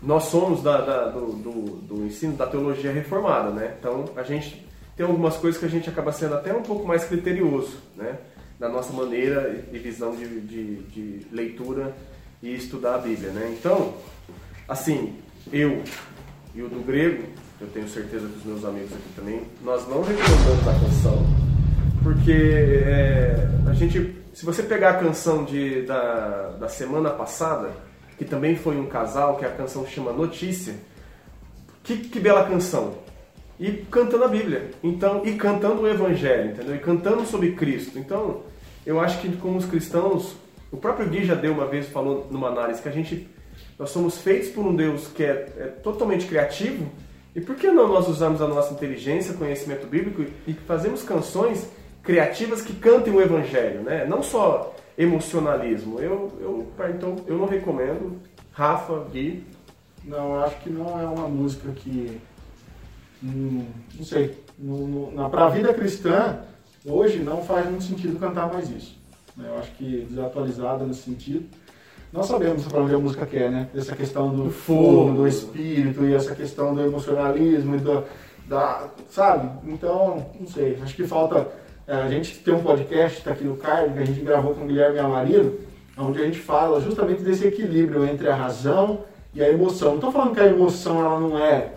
nós 0.01 0.23
somos 0.23 0.63
da, 0.63 0.81
da, 0.81 1.05
do, 1.09 1.27
do, 1.33 1.51
do, 1.77 2.05
ensino 2.05 2.35
da 2.35 2.47
teologia 2.47 2.91
reformada, 2.91 3.51
né? 3.51 3.75
Então 3.79 4.05
a 4.15 4.23
gente 4.23 4.65
tem 4.97 5.05
algumas 5.05 5.37
coisas 5.37 5.59
que 5.59 5.65
a 5.65 5.69
gente 5.69 5.89
acaba 5.89 6.11
sendo 6.11 6.35
até 6.35 6.51
um 6.51 6.63
pouco 6.63 6.85
mais 6.85 7.05
criterioso, 7.05 7.77
né? 7.95 8.17
Na 8.59 8.67
nossa 8.67 8.91
maneira 8.93 9.63
e 9.71 9.77
visão 9.77 10.15
de, 10.15 10.41
de, 10.41 10.75
de 10.83 11.27
leitura 11.31 11.95
e 12.41 12.55
estudar 12.55 12.95
a 12.95 12.97
Bíblia, 12.99 13.31
né? 13.31 13.55
Então, 13.57 13.93
assim, 14.67 15.15
eu 15.51 15.83
e 16.55 16.61
o 16.61 16.67
do 16.67 16.85
grego, 16.85 17.23
eu 17.59 17.67
tenho 17.67 17.87
certeza 17.87 18.27
que 18.27 18.37
os 18.37 18.45
meus 18.45 18.65
amigos 18.65 18.91
aqui 18.93 19.09
também, 19.15 19.41
nós 19.63 19.87
não 19.87 20.01
recomendamos 20.01 20.67
a 20.67 20.73
canção 20.79 21.51
porque 22.03 22.31
é, 22.31 23.35
a 23.67 23.73
gente, 23.73 24.15
se 24.33 24.45
você 24.45 24.63
pegar 24.63 24.91
a 24.91 24.93
canção 24.95 25.43
de, 25.43 25.83
da, 25.83 26.49
da 26.59 26.67
semana 26.67 27.11
passada, 27.11 27.69
que 28.17 28.25
também 28.25 28.55
foi 28.55 28.77
um 28.77 28.87
casal, 28.87 29.37
que 29.37 29.45
a 29.45 29.51
canção 29.51 29.85
chama 29.85 30.11
Notícia, 30.11 30.75
que, 31.83 31.97
que 31.97 32.19
bela 32.19 32.47
canção! 32.47 32.95
E 33.59 33.71
cantando 33.91 34.23
a 34.23 34.27
Bíblia, 34.27 34.71
então, 34.83 35.21
e 35.23 35.33
cantando 35.33 35.83
o 35.83 35.87
Evangelho, 35.87 36.51
entendeu? 36.51 36.75
E 36.75 36.79
cantando 36.79 37.23
sobre 37.27 37.51
Cristo. 37.51 37.99
Então, 37.99 38.41
eu 38.83 38.99
acho 38.99 39.19
que 39.19 39.31
como 39.37 39.57
os 39.57 39.65
cristãos, 39.65 40.35
o 40.71 40.77
próprio 40.77 41.09
Gui 41.09 41.25
já 41.25 41.35
deu 41.35 41.53
uma 41.53 41.65
vez, 41.65 41.87
falou 41.87 42.27
numa 42.31 42.47
análise, 42.47 42.81
que 42.81 42.89
a 42.89 42.91
gente, 42.91 43.29
nós 43.77 43.89
somos 43.89 44.19
feitos 44.21 44.49
por 44.49 44.65
um 44.65 44.75
Deus 44.75 45.07
que 45.07 45.23
é, 45.23 45.47
é 45.57 45.67
totalmente 45.67 46.25
criativo, 46.25 46.89
e 47.35 47.41
por 47.41 47.55
que 47.55 47.67
não 47.67 47.87
nós 47.87 48.07
usamos 48.07 48.41
a 48.41 48.47
nossa 48.47 48.73
inteligência, 48.73 49.33
conhecimento 49.33 49.87
bíblico 49.87 50.25
e 50.45 50.53
fazemos 50.53 51.01
canções 51.03 51.69
criativas 52.03 52.61
que 52.61 52.73
cantem 52.73 53.13
o 53.13 53.21
evangelho, 53.21 53.81
né? 53.81 54.05
Não 54.05 54.21
só 54.21 54.75
emocionalismo. 54.97 55.99
Eu, 55.99 56.31
eu, 56.41 56.67
então, 56.89 57.15
eu 57.27 57.37
não 57.37 57.45
recomendo. 57.45 58.19
Rafa, 58.51 59.05
Gui. 59.11 59.45
Não, 60.03 60.35
eu 60.35 60.43
acho 60.43 60.57
que 60.57 60.69
não 60.69 60.99
é 60.99 61.05
uma 61.05 61.27
música 61.27 61.71
que. 61.71 62.19
Hum, 63.23 63.65
não 63.95 64.03
sei. 64.03 64.37
No, 64.57 65.11
no, 65.11 65.29
pra 65.29 65.47
vida 65.49 65.73
cristã, 65.73 66.39
hoje 66.85 67.19
não 67.19 67.43
faz 67.43 67.65
muito 67.67 67.83
sentido 67.83 68.19
cantar 68.19 68.51
mais 68.51 68.69
isso. 68.69 69.00
Né? 69.35 69.45
Eu 69.47 69.59
acho 69.59 69.71
que 69.71 70.05
desatualizada 70.09 70.85
nesse 70.85 71.03
sentido. 71.03 71.45
Nós 72.11 72.25
sabemos 72.25 72.65
para 72.65 72.81
onde 72.81 72.93
a 72.93 72.99
música 72.99 73.25
quer, 73.25 73.49
né? 73.49 73.69
Essa 73.73 73.95
questão 73.95 74.35
do, 74.35 74.49
fogo, 74.49 75.13
do 75.13 75.27
espírito 75.27 76.05
e 76.05 76.13
essa 76.13 76.35
questão 76.35 76.75
do 76.75 76.81
emocionalismo 76.81 77.75
e 77.75 77.79
do, 77.79 78.03
da, 78.47 78.89
sabe? 79.09 79.49
Então, 79.65 80.25
não 80.37 80.47
sei. 80.47 80.77
Acho 80.81 80.93
que 80.93 81.07
falta 81.07 81.47
é, 81.87 81.95
a 81.95 82.07
gente 82.07 82.39
tem 82.39 82.53
um 82.53 82.61
podcast, 82.61 83.17
está 83.17 83.31
aqui 83.31 83.43
no 83.43 83.57
card, 83.57 83.93
que 83.93 83.99
a 83.99 84.05
gente 84.05 84.21
gravou 84.21 84.53
com 84.53 84.63
o 84.63 84.67
Guilherme 84.67 84.99
Amarido, 84.99 85.59
onde 85.97 86.21
a 86.21 86.25
gente 86.25 86.39
fala 86.39 86.79
justamente 86.79 87.21
desse 87.21 87.45
equilíbrio 87.45 88.05
entre 88.05 88.29
a 88.29 88.35
razão 88.35 89.01
e 89.33 89.43
a 89.43 89.49
emoção. 89.49 89.89
Não 89.89 89.95
estou 89.95 90.11
falando 90.11 90.33
que 90.33 90.39
a 90.39 90.47
emoção 90.47 90.99
ela 90.99 91.19
não 91.19 91.37
é, 91.37 91.73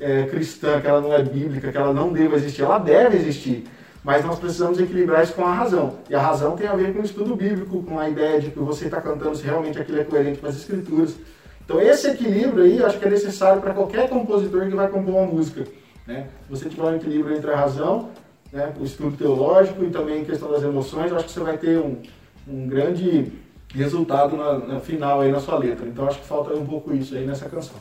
é, 0.00 0.22
cristã, 0.24 0.80
que 0.80 0.86
ela 0.86 1.00
não 1.00 1.12
é 1.12 1.22
bíblica, 1.22 1.72
que 1.72 1.76
ela 1.76 1.92
não 1.92 2.12
deve 2.12 2.36
existir. 2.36 2.62
Ela 2.62 2.78
deve 2.78 3.16
existir. 3.16 3.64
Mas 4.08 4.24
nós 4.24 4.38
precisamos 4.38 4.80
equilibrar 4.80 5.22
isso 5.22 5.34
com 5.34 5.44
a 5.44 5.52
razão. 5.52 5.98
E 6.08 6.14
a 6.14 6.18
razão 6.18 6.56
tem 6.56 6.66
a 6.66 6.74
ver 6.74 6.94
com 6.94 7.02
o 7.02 7.04
estudo 7.04 7.36
bíblico, 7.36 7.82
com 7.82 7.98
a 7.98 8.08
ideia 8.08 8.40
de 8.40 8.50
que 8.50 8.58
você 8.58 8.86
está 8.86 9.02
cantando 9.02 9.36
se 9.36 9.44
realmente 9.44 9.78
aquilo 9.78 10.00
é 10.00 10.04
coerente 10.04 10.38
com 10.38 10.46
as 10.46 10.56
escrituras. 10.56 11.14
Então 11.62 11.78
esse 11.78 12.08
equilíbrio 12.08 12.64
aí 12.64 12.78
eu 12.78 12.86
acho 12.86 12.98
que 12.98 13.04
é 13.04 13.10
necessário 13.10 13.60
para 13.60 13.74
qualquer 13.74 14.08
compositor 14.08 14.66
que 14.66 14.74
vai 14.74 14.88
compor 14.88 15.14
uma 15.14 15.26
música. 15.26 15.66
Né? 16.06 16.26
Você 16.48 16.70
tiver 16.70 16.84
um 16.84 16.96
equilíbrio 16.96 17.36
entre 17.36 17.50
a 17.50 17.56
razão 17.56 18.08
né, 18.50 18.72
o 18.80 18.84
estudo 18.84 19.14
teológico 19.14 19.84
e 19.84 19.90
também 19.90 20.22
a 20.22 20.24
questão 20.24 20.50
das 20.50 20.62
emoções, 20.62 21.10
eu 21.10 21.16
acho 21.18 21.26
que 21.26 21.32
você 21.32 21.40
vai 21.40 21.58
ter 21.58 21.78
um, 21.78 22.00
um 22.48 22.66
grande 22.66 23.30
resultado 23.74 24.38
na, 24.38 24.58
na, 24.58 24.80
final 24.80 25.20
aí 25.20 25.30
na 25.30 25.38
sua 25.38 25.58
letra. 25.58 25.86
Então 25.86 26.08
acho 26.08 26.18
que 26.18 26.26
falta 26.26 26.54
um 26.54 26.64
pouco 26.64 26.94
isso 26.94 27.14
aí 27.14 27.26
nessa 27.26 27.46
canção. 27.46 27.76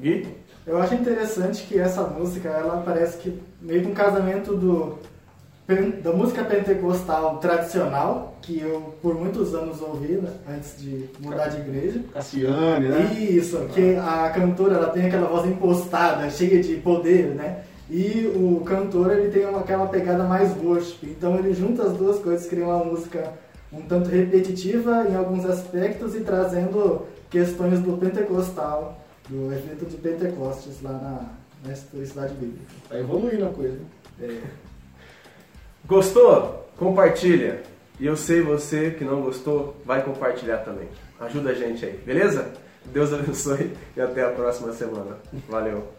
Gui? 0.00 0.26
Eu 0.66 0.78
acho 0.78 0.94
interessante 0.94 1.62
que 1.64 1.78
essa 1.78 2.04
música, 2.04 2.48
ela 2.48 2.82
parece 2.82 3.18
que 3.18 3.38
meio 3.60 3.82
que 3.82 3.88
um 3.88 3.94
casamento 3.94 4.56
do 4.56 4.98
da 6.02 6.12
música 6.12 6.44
pentecostal 6.44 7.38
tradicional, 7.38 8.36
que 8.40 8.60
eu 8.60 8.94
por 9.02 9.16
muitos 9.16 9.52
anos 9.52 9.82
ouvi 9.82 10.12
né, 10.12 10.30
antes 10.48 10.80
de 10.80 11.06
mudar 11.18 11.48
de 11.48 11.58
igreja. 11.58 12.00
Cassiane, 12.14 12.88
né? 12.88 13.12
Isso, 13.18 13.58
que 13.74 13.96
a 13.96 14.30
cantora 14.30 14.76
ela 14.76 14.90
tem 14.90 15.06
aquela 15.06 15.26
voz 15.26 15.44
impostada, 15.44 16.30
cheia 16.30 16.62
de 16.62 16.76
poder, 16.76 17.34
né? 17.34 17.64
E 17.90 18.30
o 18.34 18.62
cantor 18.64 19.10
ele 19.12 19.30
tem 19.30 19.44
uma, 19.44 19.60
aquela 19.60 19.86
pegada 19.86 20.22
mais 20.22 20.56
worship. 20.62 21.04
Então 21.06 21.36
ele 21.36 21.52
junta 21.52 21.82
as 21.82 21.92
duas 21.94 22.20
coisas, 22.20 22.46
cria 22.46 22.64
uma 22.64 22.84
música 22.84 23.32
um 23.72 23.82
tanto 23.82 24.08
repetitiva 24.08 25.06
em 25.08 25.16
alguns 25.16 25.44
aspectos 25.44 26.14
e 26.14 26.20
trazendo 26.20 27.06
questões 27.28 27.80
do 27.80 27.96
pentecostal, 27.96 29.04
do 29.28 29.52
evento 29.52 29.84
de 29.86 29.96
Pentecostes 29.96 30.80
lá 30.82 30.92
na, 30.92 31.66
na 31.66 31.72
historicidade 31.72 32.34
bíblica. 32.34 32.64
Tá 32.88 32.98
evoluindo 32.98 33.44
a 33.44 33.50
coisa. 33.50 33.78
É. 34.20 34.40
Gostou? 35.86 36.68
Compartilha. 36.76 37.62
E 37.98 38.06
eu 38.06 38.16
sei 38.16 38.42
você 38.42 38.90
que 38.90 39.04
não 39.04 39.22
gostou, 39.22 39.76
vai 39.84 40.02
compartilhar 40.02 40.58
também. 40.58 40.88
Ajuda 41.18 41.50
a 41.50 41.54
gente 41.54 41.84
aí, 41.84 41.96
beleza? 42.04 42.52
Deus 42.86 43.12
abençoe 43.12 43.70
e 43.96 44.00
até 44.00 44.24
a 44.24 44.30
próxima 44.30 44.72
semana. 44.72 45.16
Valeu! 45.48 45.95